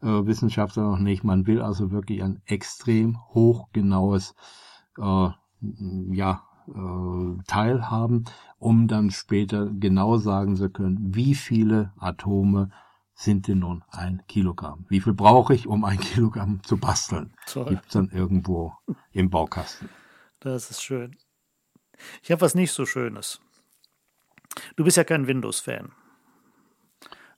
äh, 0.01 0.25
Wissenschaftler 0.25 0.83
noch 0.83 0.99
nicht. 0.99 1.23
Man 1.23 1.47
will 1.47 1.61
also 1.61 1.91
wirklich 1.91 2.23
ein 2.23 2.41
extrem 2.45 3.17
hochgenaues 3.33 4.35
äh, 4.97 5.29
ja, 6.11 6.43
äh, 6.67 7.43
Teil 7.47 7.89
haben, 7.89 8.25
um 8.57 8.87
dann 8.87 9.11
später 9.11 9.69
genau 9.71 10.17
sagen 10.17 10.55
zu 10.55 10.69
können, 10.69 11.15
wie 11.15 11.35
viele 11.35 11.93
Atome 11.97 12.71
sind 13.13 13.49
denn 13.49 13.59
nun 13.59 13.83
ein 13.89 14.23
Kilogramm? 14.27 14.85
Wie 14.87 15.01
viel 15.01 15.13
brauche 15.13 15.53
ich, 15.53 15.67
um 15.67 15.83
ein 15.83 15.99
Kilogramm 15.99 16.63
zu 16.63 16.77
basteln? 16.77 17.33
Gibt 17.67 17.85
es 17.85 17.91
dann 17.91 18.09
irgendwo 18.09 18.73
im 19.11 19.29
Baukasten. 19.29 19.89
Das 20.39 20.71
ist 20.71 20.81
schön. 20.81 21.17
Ich 22.23 22.31
habe 22.31 22.41
was 22.41 22.55
nicht 22.55 22.71
so 22.71 22.85
Schönes. 22.85 23.41
Du 24.77 24.85
bist 24.85 24.95
ja 24.95 25.03
kein 25.03 25.27
Windows-Fan. 25.27 25.91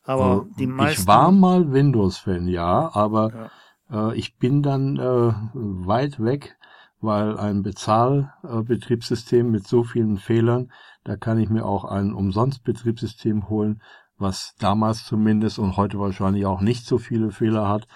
Aber 0.04 0.46
äh, 0.50 0.60
die 0.60 0.68
meisten. 0.68 1.02
Ich 1.02 1.08
war 1.08 1.32
mal 1.32 1.72
Windows-Fan, 1.72 2.48
ja, 2.48 2.90
aber 2.94 3.34
ja. 3.34 3.52
Äh, 3.92 4.16
ich 4.18 4.38
bin 4.38 4.64
dann 4.64 4.98
äh, 4.98 5.34
weit 5.54 6.24
weg, 6.24 6.58
weil 7.00 7.38
ein 7.38 7.62
Bezahlbetriebssystem 7.64 9.50
mit 9.50 9.68
so 9.68 9.84
vielen 9.84 10.18
Fehlern, 10.18 10.72
da 11.04 11.18
kann 11.18 11.40
ich 11.40 11.50
mir 11.50 11.66
auch 11.66 11.86
ein 11.86 12.14
Umsonstbetriebssystem 12.14 13.50
holen, 13.50 13.82
was 14.18 14.56
damals 14.60 15.06
zumindest 15.06 15.60
und 15.60 15.78
heute 15.78 16.00
wahrscheinlich 16.00 16.46
auch 16.46 16.62
nicht 16.62 16.86
so 16.86 16.98
viele 16.98 17.32
Fehler 17.32 17.68
hat. 17.68 17.88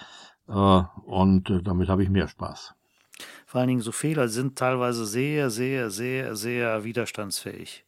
Äh, 0.48 0.82
und 1.04 1.50
äh, 1.50 1.62
damit 1.62 1.88
habe 1.88 2.02
ich 2.02 2.10
mehr 2.10 2.28
Spaß. 2.28 2.74
Vor 3.46 3.60
allen 3.60 3.68
Dingen 3.68 3.80
so 3.80 3.92
Fehler 3.92 4.28
sind 4.28 4.58
teilweise 4.58 5.06
sehr, 5.06 5.50
sehr, 5.50 5.90
sehr, 5.90 6.36
sehr 6.36 6.84
widerstandsfähig. 6.84 7.84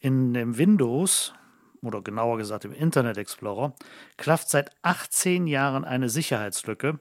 In 0.00 0.34
dem 0.34 0.58
Windows 0.58 1.32
oder 1.82 2.02
genauer 2.02 2.38
gesagt 2.38 2.64
im 2.64 2.72
Internet 2.72 3.18
Explorer, 3.18 3.74
klafft 4.16 4.48
seit 4.48 4.70
18 4.82 5.46
Jahren 5.46 5.84
eine 5.84 6.08
Sicherheitslücke 6.08 6.98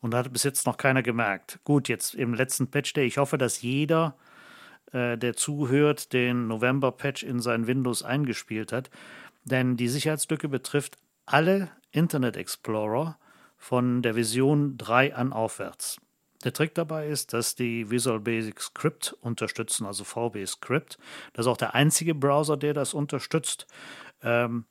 und 0.00 0.14
hat 0.14 0.32
bis 0.32 0.44
jetzt 0.44 0.66
noch 0.66 0.76
keiner 0.76 1.02
gemerkt. 1.02 1.58
Gut, 1.64 1.88
jetzt 1.88 2.14
im 2.14 2.34
letzten 2.34 2.70
Patch 2.70 2.92
Day, 2.92 3.06
ich 3.06 3.18
hoffe, 3.18 3.38
dass 3.38 3.62
jeder, 3.62 4.16
äh, 4.92 5.18
der 5.18 5.34
zuhört, 5.34 6.12
den 6.12 6.46
November-Patch 6.46 7.22
in 7.22 7.40
sein 7.40 7.66
Windows 7.66 8.02
eingespielt 8.02 8.72
hat, 8.72 8.90
denn 9.44 9.76
die 9.76 9.88
Sicherheitslücke 9.88 10.48
betrifft 10.48 10.96
alle 11.26 11.70
Internet 11.90 12.36
Explorer 12.36 13.18
von 13.56 14.02
der 14.02 14.14
Version 14.14 14.76
3 14.78 15.14
an 15.14 15.32
aufwärts. 15.32 16.00
Der 16.44 16.54
Trick 16.54 16.74
dabei 16.74 17.06
ist, 17.06 17.34
dass 17.34 17.54
die 17.54 17.90
Visual 17.90 18.18
Basic 18.18 18.58
Script 18.60 19.14
unterstützen, 19.20 19.84
also 19.84 20.04
VB 20.04 20.46
Script. 20.46 20.98
Das 21.34 21.44
ist 21.44 21.50
auch 21.50 21.58
der 21.58 21.74
einzige 21.74 22.14
Browser, 22.14 22.56
der 22.56 22.72
das 22.72 22.94
unterstützt. 22.94 23.66
Ähm, 24.22 24.64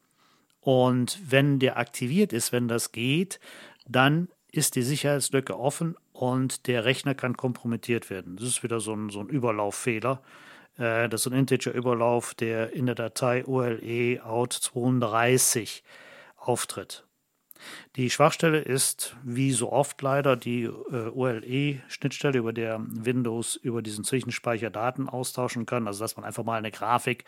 und 0.62 1.20
wenn 1.26 1.60
der 1.60 1.78
aktiviert 1.78 2.34
ist, 2.34 2.52
wenn 2.52 2.68
das 2.68 2.92
geht, 2.92 3.40
dann 3.88 4.30
ist 4.52 4.76
die 4.76 4.84
Sicherheitslücke 4.84 5.58
offen 5.58 5.96
und 6.12 6.68
der 6.68 6.86
Rechner 6.86 7.16
kann 7.16 7.38
kompromittiert 7.38 8.10
werden. 8.10 8.36
Das 8.36 8.48
ist 8.48 8.64
wieder 8.64 8.80
so 8.80 8.94
ein, 8.94 9.10
so 9.10 9.20
ein 9.22 9.30
Überlauffehler. 9.30 10.22
Äh, 10.78 11.08
das 11.10 11.26
ist 11.26 11.32
ein 11.32 11.40
Integer-Überlauf, 11.40 12.34
der 12.34 12.74
in 12.74 12.86
der 12.86 12.96
Datei 12.96 13.46
OLE 13.46 14.24
out 14.24 14.54
32 14.54 15.84
auftritt. 16.38 17.06
Die 17.96 18.10
Schwachstelle 18.10 18.60
ist, 18.60 19.16
wie 19.24 19.52
so 19.52 19.72
oft 19.72 20.02
leider, 20.02 20.36
die 20.36 20.64
äh, 20.64 21.10
OLE-Schnittstelle, 21.14 22.38
über 22.38 22.54
der 22.54 22.80
Windows 22.88 23.56
über 23.56 23.82
diesen 23.82 24.04
Zwischenspeicher 24.04 24.70
Daten 24.70 25.10
austauschen 25.10 25.66
kann. 25.66 25.88
Also, 25.88 26.04
dass 26.04 26.16
man 26.16 26.26
einfach 26.26 26.44
mal 26.44 26.58
eine 26.58 26.72
Grafik 26.72 27.26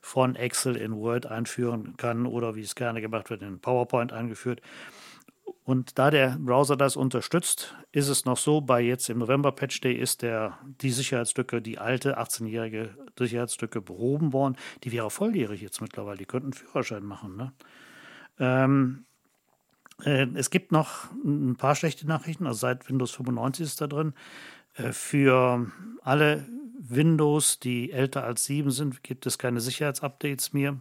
von 0.00 0.36
Excel 0.36 0.76
in 0.76 0.94
Word 0.94 1.26
einführen 1.26 1.96
kann 1.96 2.26
oder 2.26 2.54
wie 2.54 2.62
es 2.62 2.74
gerne 2.74 3.00
gemacht 3.00 3.30
wird, 3.30 3.42
in 3.42 3.60
PowerPoint 3.60 4.12
eingeführt. 4.12 4.60
Und 5.64 5.98
da 5.98 6.10
der 6.10 6.36
Browser 6.40 6.76
das 6.76 6.96
unterstützt, 6.96 7.76
ist 7.92 8.08
es 8.08 8.24
noch 8.24 8.36
so, 8.36 8.60
bei 8.60 8.80
jetzt 8.80 9.08
im 9.08 9.18
November-Patch 9.18 9.80
Day 9.80 9.94
ist 9.94 10.22
der, 10.22 10.58
die 10.64 10.90
Sicherheitslücke, 10.90 11.62
die 11.62 11.78
alte 11.78 12.18
18-jährige 12.18 12.96
Sicherheitslücke 13.16 13.80
behoben 13.80 14.32
worden. 14.32 14.56
Die 14.82 14.90
wäre 14.90 15.10
volljährig 15.10 15.60
jetzt 15.60 15.80
mittlerweile, 15.80 16.18
die 16.18 16.24
könnten 16.24 16.52
Führerschein 16.52 17.04
machen. 17.04 17.36
Ne? 17.36 17.52
Ähm, 18.40 19.04
äh, 19.04 19.11
es 20.04 20.50
gibt 20.50 20.72
noch 20.72 21.12
ein 21.24 21.56
paar 21.56 21.74
schlechte 21.76 22.06
Nachrichten, 22.06 22.46
also 22.46 22.58
seit 22.58 22.88
Windows 22.88 23.12
95 23.12 23.66
ist 23.66 23.80
da 23.80 23.86
drin. 23.86 24.14
Äh, 24.74 24.92
für 24.92 25.70
alle 26.02 26.46
Windows, 26.78 27.60
die 27.60 27.92
älter 27.92 28.24
als 28.24 28.44
7 28.44 28.70
sind, 28.70 29.02
gibt 29.02 29.26
es 29.26 29.38
keine 29.38 29.60
Sicherheitsupdates 29.60 30.52
mehr. 30.52 30.78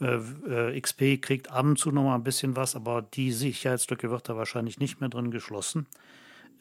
Äh, 0.00 0.80
XP 0.80 1.20
kriegt 1.20 1.50
ab 1.50 1.64
und 1.64 1.78
zu 1.78 1.90
noch 1.90 2.04
mal 2.04 2.14
ein 2.14 2.24
bisschen 2.24 2.56
was, 2.56 2.76
aber 2.76 3.02
die 3.02 3.32
Sicherheitslücke 3.32 4.10
wird 4.10 4.28
da 4.28 4.36
wahrscheinlich 4.36 4.78
nicht 4.78 5.00
mehr 5.00 5.08
drin 5.08 5.30
geschlossen. 5.30 5.86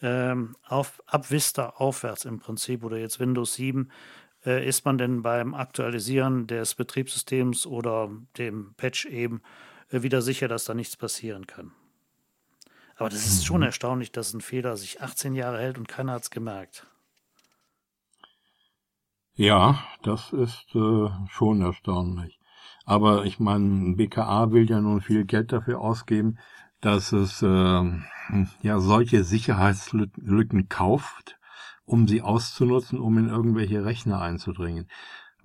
Ähm, 0.02 0.56
auf, 0.68 1.02
ab 1.06 1.32
Vista 1.32 1.70
aufwärts 1.70 2.26
im 2.26 2.40
Prinzip 2.40 2.84
oder 2.84 2.98
jetzt 2.98 3.20
Windows 3.20 3.56
7 3.56 3.90
ist 4.44 4.86
man 4.86 5.00
denn 5.00 5.24
beim 5.24 5.56
Aktualisieren 5.56 6.46
des 6.46 6.76
Betriebssystems 6.76 7.66
oder 7.66 8.12
dem 8.38 8.76
Patch 8.78 9.08
eben 9.08 9.42
wieder 9.90 10.22
sicher, 10.22 10.48
dass 10.48 10.66
da 10.66 10.76
nichts 10.76 10.96
passieren 10.96 11.48
kann. 11.48 11.72
Aber 12.96 13.10
das 13.10 13.26
ist 13.26 13.46
schon 13.46 13.58
mhm. 13.58 13.68
erstaunlich, 13.68 14.12
dass 14.12 14.34
ein 14.34 14.42
Fehler 14.42 14.78
sich 14.78 15.02
18 15.02 15.36
Jahre 15.36 15.60
hält 15.60 15.78
und 15.78 15.88
keiner 15.88 16.14
hat 16.14 16.24
es 16.24 16.30
gemerkt. 16.30 16.88
Ja, 19.34 19.84
das 20.02 20.32
ist 20.32 20.74
äh, 20.76 21.10
schon 21.30 21.62
erstaunlich. 21.62 22.40
Aber 22.86 23.26
ich 23.26 23.40
meine, 23.40 23.96
BKA 23.96 24.52
will 24.52 24.70
ja 24.70 24.80
nun 24.80 25.02
viel 25.02 25.26
Geld 25.26 25.52
dafür 25.52 25.82
ausgeben, 25.82 26.38
dass 26.80 27.12
es 27.12 27.42
äh, 27.42 27.84
ja 28.62 28.80
solche 28.80 29.24
Sicherheitslücken 29.24 30.70
kauft, 30.70 31.38
um 31.84 32.08
sie 32.08 32.22
auszunutzen, 32.22 33.00
um 33.00 33.18
in 33.18 33.28
irgendwelche 33.28 33.84
Rechner 33.84 34.22
einzudringen. 34.22 34.88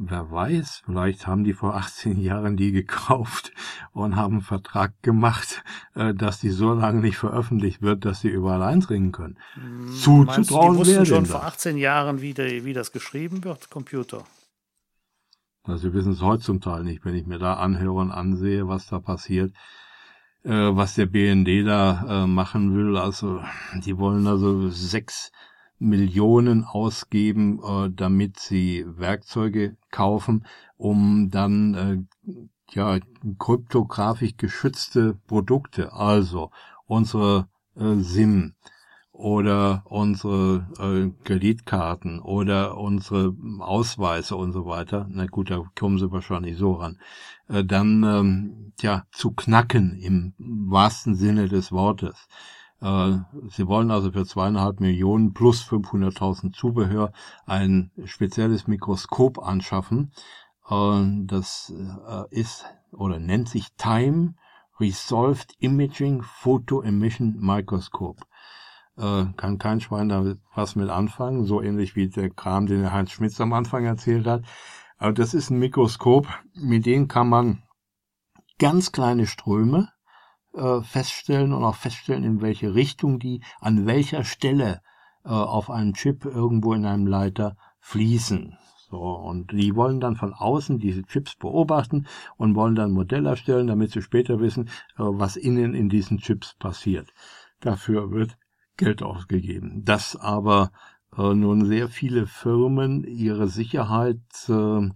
Wer 0.03 0.31
weiß, 0.31 0.85
vielleicht 0.87 1.27
haben 1.27 1.45
die 1.45 1.53
vor 1.53 1.77
18 1.77 2.19
Jahren 2.19 2.57
die 2.57 2.73
gekauft 2.73 3.53
und 3.93 4.17
haben 4.17 4.37
einen 4.37 4.41
Vertrag 4.41 4.95
gemacht, 5.03 5.63
äh, 5.95 6.15
dass 6.15 6.41
die 6.41 6.49
so 6.49 6.73
lange 6.73 7.03
nicht 7.03 7.19
veröffentlicht 7.19 7.83
wird, 7.83 8.07
dass 8.07 8.23
sie 8.23 8.29
überall 8.29 8.63
eindringen 8.63 9.13
können. 9.13 9.39
Hm, 9.53 9.89
Zuzutrauen 9.89 10.77
wäre 10.77 10.85
Die 10.85 10.91
wussten 10.91 11.07
schon 11.07 11.27
vor 11.27 11.45
18 11.45 11.77
Jahren, 11.77 12.23
wie, 12.23 12.33
die, 12.33 12.65
wie 12.65 12.73
das 12.73 12.93
geschrieben 12.93 13.45
wird, 13.45 13.69
Computer. 13.69 14.25
Also 15.65 15.89
wir 15.89 15.93
wissen 15.93 16.13
es 16.13 16.23
heute 16.23 16.45
zum 16.45 16.63
Teil 16.63 16.83
nicht, 16.83 17.05
wenn 17.05 17.15
ich 17.15 17.27
mir 17.27 17.39
da 17.39 17.55
anhöre 17.55 18.01
und 18.01 18.11
ansehe, 18.11 18.67
was 18.67 18.87
da 18.87 19.01
passiert, 19.01 19.53
äh, 20.45 20.51
was 20.51 20.95
der 20.95 21.07
BND 21.07 21.67
da 21.67 22.23
äh, 22.23 22.27
machen 22.27 22.75
will. 22.75 22.97
Also 22.97 23.43
die 23.85 23.99
wollen 23.99 24.27
also 24.27 24.71
sechs 24.71 25.31
Millionen 25.81 26.65
ausgeben, 26.65 27.61
äh, 27.65 27.91
damit 27.91 28.39
sie 28.39 28.85
Werkzeuge 28.87 29.77
kaufen, 29.91 30.47
um 30.77 31.31
dann 31.31 31.75
äh, 31.75 32.35
ja 32.73 32.99
kryptografisch 33.39 34.37
geschützte 34.37 35.15
Produkte, 35.27 35.93
also 35.93 36.51
unsere 36.87 37.49
äh, 37.77 37.97
SIM 37.97 38.55
oder 39.13 39.83
unsere 39.87 40.67
äh, 40.79 41.11
Kreditkarten 41.25 42.21
oder 42.21 42.79
unsere 42.79 43.35
Ausweise 43.59 44.37
und 44.37 44.53
so 44.53 44.67
weiter, 44.67 45.07
na 45.11 45.27
gut, 45.27 45.51
da 45.51 45.63
kommen 45.79 45.99
sie 45.99 46.11
wahrscheinlich 46.11 46.57
so 46.57 46.73
ran, 46.73 46.99
äh, 47.49 47.65
dann 47.65 48.03
ähm, 48.03 48.73
ja 48.81 49.05
zu 49.13 49.33
knacken 49.33 49.95
im 49.97 50.35
wahrsten 50.39 51.15
Sinne 51.15 51.49
des 51.49 51.73
Wortes. 51.73 52.29
Äh, 52.81 53.19
sie 53.49 53.67
wollen 53.67 53.91
also 53.91 54.11
für 54.13 54.25
zweieinhalb 54.25 54.81
Millionen 54.81 55.35
plus 55.35 55.63
500.000 55.63 56.53
Zubehör 56.53 57.13
ein 57.47 57.91
spezielles 58.05 58.67
Mikroskop 58.67 59.39
anschaffen. 59.39 60.13
Äh, 60.69 61.03
das 61.27 61.73
äh, 61.77 62.25
ist 62.31 62.65
oder 62.93 63.19
nennt 63.19 63.49
sich 63.49 63.75
Time 63.77 64.35
Resolved 64.81 65.55
Imaging 65.59 66.23
Photo 66.23 66.81
Emission 66.83 67.37
Microscope. 67.39 68.23
Kann 68.97 69.57
kein 69.59 69.81
Schwein 69.81 70.11
da 70.11 70.35
was 70.55 70.77
mit 70.77 70.91
anfangen, 70.91 71.47
so 71.47 71.63
ähnlich 71.63 71.97
wie 71.97 72.09
der 72.09 72.29
Kram, 72.29 72.67
den 72.67 72.83
der 72.83 72.93
Heinz 72.93 73.13
Schmitz 73.13 73.41
am 73.41 73.55
Anfang 73.55 73.87
erzählt 73.87 74.27
hat. 74.27 74.45
Aber 74.99 75.13
das 75.13 75.33
ist 75.33 75.49
ein 75.49 75.59
Mikroskop, 75.59 76.27
mit 76.53 76.85
dem 76.85 77.09
kann 77.09 77.29
man 77.31 77.63
ganz 78.59 78.93
kleine 78.93 79.27
Ströme 79.27 79.89
äh, 80.55 80.81
feststellen 80.83 81.53
und 81.53 81.65
auch 81.65 81.77
feststellen, 81.77 82.25
in 82.25 82.41
welche 82.41 82.75
Richtung 82.75 83.19
die 83.19 83.43
an 83.61 83.87
welcher 83.87 84.25
Stelle 84.25 84.83
äh, 85.25 85.29
auf 85.29 85.71
einem 85.71 85.95
Chip 85.95 86.25
irgendwo 86.25 86.73
in 86.75 86.87
einem 86.87 87.07
Leiter 87.07 87.57
fließen. 87.81 88.57
So, 88.91 88.99
und 88.99 89.53
die 89.53 89.77
wollen 89.77 90.01
dann 90.01 90.17
von 90.17 90.35
außen 90.35 90.79
diese 90.79 91.05
Chips 91.05 91.37
beobachten 91.37 92.07
und 92.37 92.57
wollen 92.57 92.75
dann 92.75 92.91
ein 92.91 92.95
Modell 92.95 93.27
erstellen, 93.27 93.69
damit 93.69 93.93
sie 93.93 94.03
später 94.03 94.41
wissen, 94.41 94.67
äh, 94.67 95.03
was 95.05 95.37
innen 95.37 95.75
in 95.75 95.89
diesen 95.89 96.19
Chips 96.19 96.55
passiert. 96.55 97.13
Dafür 97.61 98.11
wird 98.11 98.37
Geld 98.77 99.03
ausgegeben. 99.03 99.85
Dass 99.85 100.17
aber 100.17 100.73
äh, 101.17 101.35
nun 101.35 101.67
sehr 101.67 101.89
viele 101.89 102.27
Firmen 102.27 103.05
ihre 103.05 103.47
Sicherheit 103.47 104.21
äh, 104.49 104.89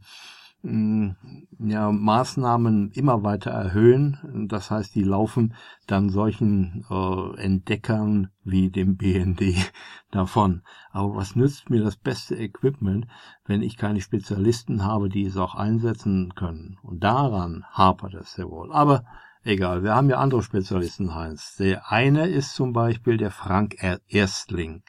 ja, 0.64 1.92
Maßnahmen 1.92 2.90
immer 2.92 3.22
weiter 3.22 3.50
erhöhen. 3.50 4.46
Das 4.48 4.70
heißt, 4.70 4.94
die 4.94 5.03
laufen 5.03 5.55
dann 5.87 6.09
solchen 6.09 6.87
äh, 6.88 7.37
Entdeckern 7.38 8.31
wie 8.44 8.70
dem 8.70 8.96
BND 8.96 9.55
davon. 10.11 10.62
Aber 10.90 11.16
was 11.16 11.37
nützt 11.37 11.68
mir 11.68 11.83
das 11.83 11.96
beste 11.96 12.37
Equipment, 12.37 13.07
wenn 13.44 13.61
ich 13.61 13.77
keine 13.77 14.00
Spezialisten 14.00 14.85
habe, 14.85 15.11
die 15.11 15.27
es 15.27 15.37
auch 15.37 15.55
einsetzen 15.55 16.35
können? 16.35 16.79
Und 16.83 17.05
daran 17.05 17.64
hapert 17.70 18.14
es 18.14 18.33
sehr 18.33 18.48
wohl. 18.48 18.72
Aber 18.72 19.05
egal, 19.42 19.83
wir 19.83 19.94
haben 19.94 20.09
ja 20.09 20.18
andere 20.18 20.42
Spezialisten, 20.42 21.14
Heinz. 21.14 21.57
Der 21.57 21.92
eine 21.92 22.27
ist 22.27 22.55
zum 22.55 22.72
Beispiel 22.72 23.18
der 23.18 23.31
Frank 23.31 23.77
Erstling. 24.09 24.83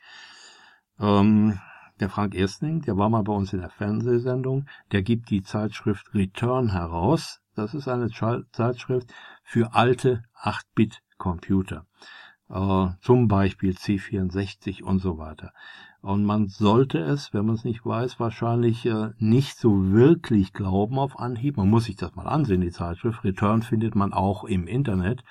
Ähm, 1.01 1.59
der 1.99 2.10
Frank 2.10 2.36
Erstling, 2.36 2.81
der 2.81 2.97
war 2.97 3.10
mal 3.10 3.23
bei 3.23 3.34
uns 3.34 3.53
in 3.53 3.60
der 3.60 3.69
Fernsehsendung, 3.69 4.65
der 4.91 5.01
gibt 5.01 5.29
die 5.29 5.43
Zeitschrift 5.43 6.13
Return 6.13 6.71
heraus. 6.71 7.41
Das 7.55 7.73
ist 7.73 7.88
eine 7.88 8.10
Zeitschrift 8.10 9.13
für 9.43 9.73
alte 9.73 10.23
8-Bit-Computer. 10.41 11.86
Äh, 12.49 12.88
zum 13.01 13.27
Beispiel 13.27 13.71
C64 13.71 14.84
und 14.84 14.99
so 14.99 15.17
weiter. 15.17 15.51
Und 16.01 16.23
man 16.23 16.47
sollte 16.47 16.99
es, 16.99 17.34
wenn 17.34 17.45
man 17.45 17.55
es 17.55 17.63
nicht 17.63 17.84
weiß, 17.84 18.19
wahrscheinlich 18.19 18.86
äh, 18.86 19.10
nicht 19.17 19.58
so 19.58 19.91
wirklich 19.91 20.53
glauben 20.53 20.99
auf 20.99 21.17
Anhieb. 21.17 21.58
Man 21.58 21.69
muss 21.69 21.86
sich 21.86 21.95
das 21.95 22.13
mal 22.15 22.27
ansehen, 22.27 22.62
die 22.62 22.69
Zeitschrift. 22.69 23.23
Return 23.23 23.63
findet 23.63 23.95
man 23.95 24.13
auch 24.13 24.43
im 24.43 24.67
Internet. 24.67 25.23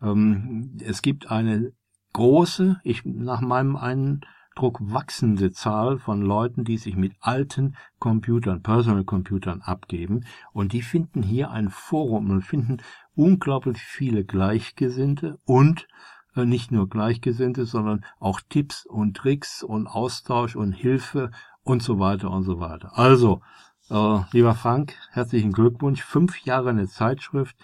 Ähm, 0.00 0.78
es 0.84 1.02
gibt 1.02 1.30
eine 1.30 1.72
große, 2.12 2.78
ich 2.84 3.04
nach 3.04 3.40
meinem 3.40 3.74
einen 3.74 4.20
Eindruck 4.58 4.80
wachsende 4.92 5.52
Zahl 5.52 5.98
von 5.98 6.20
Leuten, 6.20 6.64
die 6.64 6.78
sich 6.78 6.96
mit 6.96 7.12
alten 7.20 7.76
Computern, 8.00 8.60
Personal 8.60 9.04
Computern 9.04 9.62
abgeben. 9.62 10.24
Und 10.52 10.72
die 10.72 10.82
finden 10.82 11.22
hier 11.22 11.52
ein 11.52 11.68
Forum 11.70 12.28
und 12.30 12.42
finden 12.42 12.78
unglaublich 13.14 13.78
viele 13.78 14.24
Gleichgesinnte 14.24 15.38
und 15.44 15.86
äh, 16.34 16.44
nicht 16.44 16.72
nur 16.72 16.88
Gleichgesinnte, 16.88 17.66
sondern 17.66 18.04
auch 18.18 18.40
Tipps 18.48 18.84
und 18.84 19.16
Tricks 19.16 19.62
und 19.62 19.86
Austausch 19.86 20.56
und 20.56 20.72
Hilfe 20.72 21.30
und 21.62 21.80
so 21.80 22.00
weiter 22.00 22.28
und 22.32 22.42
so 22.42 22.58
weiter. 22.58 22.98
Also, 22.98 23.42
äh, 23.90 24.18
lieber 24.32 24.56
Frank, 24.56 24.96
herzlichen 25.12 25.52
Glückwunsch. 25.52 26.02
Fünf 26.02 26.44
Jahre 26.44 26.70
eine 26.70 26.88
Zeitschrift 26.88 27.54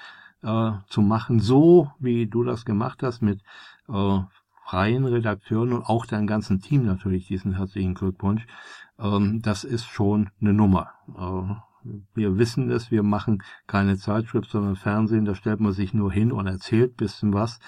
äh, 0.44 0.70
zu 0.86 1.02
machen, 1.02 1.40
so 1.40 1.90
wie 1.98 2.28
du 2.28 2.44
das 2.44 2.64
gemacht 2.64 3.02
hast 3.02 3.20
mit 3.20 3.40
äh, 3.88 4.20
freien 4.64 5.04
Redakteuren 5.04 5.72
und 5.72 5.82
auch 5.82 6.06
deinem 6.06 6.26
ganzen 6.26 6.60
Team 6.60 6.84
natürlich 6.86 7.26
diesen 7.26 7.56
herzlichen 7.56 7.94
Glückwunsch. 7.94 8.46
Ähm, 8.98 9.40
das 9.42 9.64
ist 9.64 9.86
schon 9.86 10.30
eine 10.40 10.52
Nummer. 10.52 10.90
Äh, 11.08 11.54
wir 12.14 12.38
wissen 12.38 12.70
es, 12.70 12.90
wir 12.90 13.02
machen 13.02 13.42
keine 13.66 13.98
Zeitschrift, 13.98 14.50
sondern 14.50 14.76
Fernsehen, 14.76 15.26
da 15.26 15.34
stellt 15.34 15.60
man 15.60 15.72
sich 15.72 15.92
nur 15.92 16.10
hin 16.10 16.32
und 16.32 16.46
erzählt 16.46 16.96
bisschen 16.96 17.34
was. 17.34 17.58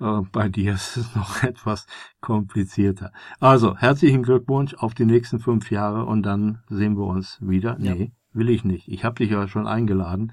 Äh, 0.00 0.22
bei 0.32 0.48
dir 0.48 0.74
ist 0.74 0.96
es 0.96 1.14
noch 1.14 1.42
etwas 1.42 1.86
komplizierter. 2.20 3.12
Also, 3.38 3.76
herzlichen 3.76 4.24
Glückwunsch 4.24 4.74
auf 4.74 4.94
die 4.94 5.06
nächsten 5.06 5.38
fünf 5.38 5.70
Jahre 5.70 6.04
und 6.04 6.24
dann 6.24 6.62
sehen 6.68 6.96
wir 6.96 7.06
uns 7.06 7.38
wieder. 7.40 7.78
Ja. 7.78 7.94
Nee, 7.94 8.12
will 8.32 8.50
ich 8.50 8.64
nicht. 8.64 8.88
Ich 8.88 9.04
habe 9.04 9.16
dich 9.16 9.30
ja 9.30 9.46
schon 9.46 9.68
eingeladen. 9.68 10.32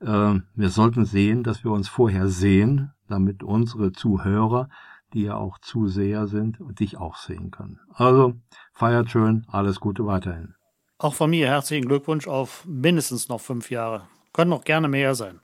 Äh, 0.00 0.40
wir 0.54 0.68
sollten 0.70 1.04
sehen, 1.04 1.44
dass 1.44 1.62
wir 1.62 1.70
uns 1.70 1.88
vorher 1.88 2.28
sehen, 2.28 2.90
damit 3.08 3.44
unsere 3.44 3.92
Zuhörer 3.92 4.68
die 5.14 5.22
ja 5.22 5.36
auch 5.36 5.58
Zuseher 5.58 6.26
sind 6.26 6.60
und 6.60 6.80
dich 6.80 6.96
auch 6.96 7.16
sehen 7.16 7.50
können. 7.50 7.80
Also 7.92 8.34
feiert 8.72 9.10
schön, 9.10 9.46
alles 9.48 9.80
Gute 9.80 10.06
weiterhin. 10.06 10.54
Auch 10.98 11.14
von 11.14 11.30
mir 11.30 11.46
herzlichen 11.48 11.86
Glückwunsch 11.88 12.26
auf 12.26 12.64
mindestens 12.64 13.28
noch 13.28 13.40
fünf 13.40 13.70
Jahre. 13.70 14.08
Können 14.32 14.50
noch 14.50 14.64
gerne 14.64 14.88
mehr 14.88 15.14
sein. 15.14 15.40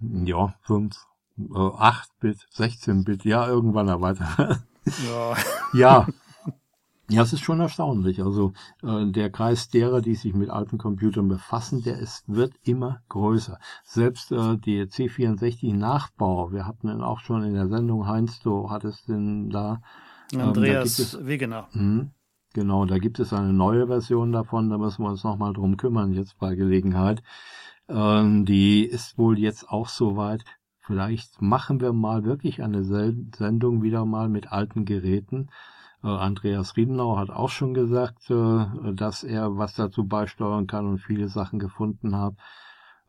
Ja, 0.00 0.54
fünf, 0.62 0.96
äh, 1.38 1.70
acht 1.78 2.10
Bit, 2.20 2.46
16 2.50 3.04
Bit, 3.04 3.24
ja, 3.24 3.46
irgendwann 3.48 4.00
weiter. 4.00 4.60
Ja. 5.08 5.36
ja, 5.72 6.06
Ja, 7.08 7.22
es 7.22 7.32
ist 7.32 7.42
schon 7.42 7.60
erstaunlich. 7.60 8.22
Also 8.22 8.52
äh, 8.82 9.06
der 9.06 9.30
Kreis 9.30 9.68
derer, 9.68 10.00
die 10.00 10.16
sich 10.16 10.34
mit 10.34 10.50
alten 10.50 10.76
Computern 10.76 11.28
befassen, 11.28 11.82
der 11.82 11.98
ist, 11.98 12.24
wird 12.26 12.54
immer 12.62 13.00
größer. 13.08 13.58
Selbst 13.84 14.32
äh, 14.32 14.56
die 14.56 14.82
C64-Nachbau, 14.82 16.52
wir 16.52 16.66
hatten 16.66 16.88
ihn 16.88 17.02
auch 17.02 17.20
schon 17.20 17.44
in 17.44 17.54
der 17.54 17.68
Sendung, 17.68 18.08
Heinz, 18.08 18.40
du 18.40 18.70
hattest 18.70 19.08
den 19.08 19.50
da. 19.50 19.80
Ähm, 20.32 20.40
Andreas 20.40 21.12
da 21.12 21.24
Wegener. 21.24 21.68
Mh, 21.72 22.08
genau, 22.54 22.86
da 22.86 22.98
gibt 22.98 23.20
es 23.20 23.32
eine 23.32 23.52
neue 23.52 23.86
Version 23.86 24.32
davon, 24.32 24.68
da 24.68 24.76
müssen 24.76 25.04
wir 25.04 25.10
uns 25.10 25.22
nochmal 25.22 25.52
drum 25.52 25.76
kümmern, 25.76 26.12
jetzt 26.12 26.38
bei 26.38 26.56
Gelegenheit. 26.56 27.22
Ähm, 27.88 28.44
die 28.44 28.84
ist 28.84 29.16
wohl 29.16 29.38
jetzt 29.38 29.68
auch 29.68 29.88
soweit. 29.88 30.44
Vielleicht 30.80 31.40
machen 31.40 31.80
wir 31.80 31.92
mal 31.92 32.24
wirklich 32.24 32.62
eine 32.62 32.82
Sendung 32.84 33.82
wieder 33.82 34.04
mal 34.04 34.28
mit 34.28 34.50
alten 34.50 34.84
Geräten 34.84 35.48
Andreas 36.02 36.76
Riedenau 36.76 37.16
hat 37.16 37.30
auch 37.30 37.50
schon 37.50 37.74
gesagt, 37.74 38.30
äh, 38.30 38.92
dass 38.94 39.24
er 39.24 39.56
was 39.56 39.74
dazu 39.74 40.06
beisteuern 40.06 40.66
kann 40.66 40.86
und 40.86 40.98
viele 40.98 41.28
Sachen 41.28 41.58
gefunden 41.58 42.16
hat. 42.16 42.34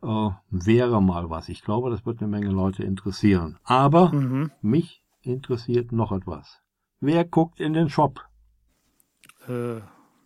Äh, 0.01 0.29
wäre 0.49 1.01
mal 1.01 1.29
was. 1.29 1.49
Ich 1.49 1.63
glaube, 1.63 1.89
das 1.89 2.05
wird 2.05 2.19
eine 2.19 2.29
Menge 2.29 2.49
Leute 2.49 2.83
interessieren. 2.83 3.57
Aber 3.63 4.11
mhm. 4.11 4.51
mich 4.61 5.03
interessiert 5.21 5.91
noch 5.91 6.11
etwas. 6.11 6.61
Wer 6.99 7.25
guckt 7.25 7.59
in 7.59 7.73
den 7.73 7.89
Shop? 7.89 8.25
Äh, 9.47 9.81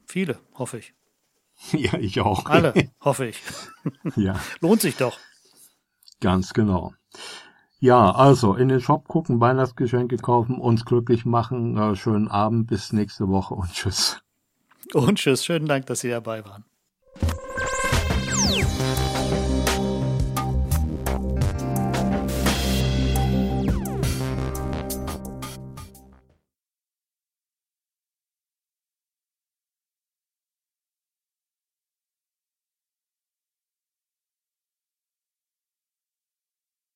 viele, 0.06 0.39
hoffe 0.56 0.80
ich. 0.80 0.93
Ja, 1.74 1.93
ich 2.00 2.19
auch. 2.19 2.45
Alle, 2.47 2.74
hoffe 3.02 3.28
ich. 3.28 3.41
ja. 4.15 4.39
Lohnt 4.62 4.82
sich 4.82 4.97
doch. 4.97 5.19
Ganz 6.19 6.54
genau. 6.54 6.93
Ja, 7.84 8.12
also 8.12 8.54
in 8.54 8.70
den 8.70 8.80
Shop 8.80 9.08
gucken, 9.08 9.39
Weihnachtsgeschenke 9.39 10.17
kaufen, 10.17 10.60
uns 10.60 10.86
glücklich 10.86 11.26
machen. 11.26 11.76
Äh, 11.78 11.96
schönen 11.96 12.28
Abend, 12.28 12.67
bis 12.67 12.94
nächste 12.94 13.28
Woche 13.28 13.56
und 13.56 13.74
tschüss. 13.74 14.22
Und 14.94 15.17
tschüss. 15.17 15.44
Schönen 15.44 15.65
Dank, 15.65 15.88
dass 15.88 16.02
Sie 16.02 16.10
dabei 16.10 16.46
waren. 16.46 16.63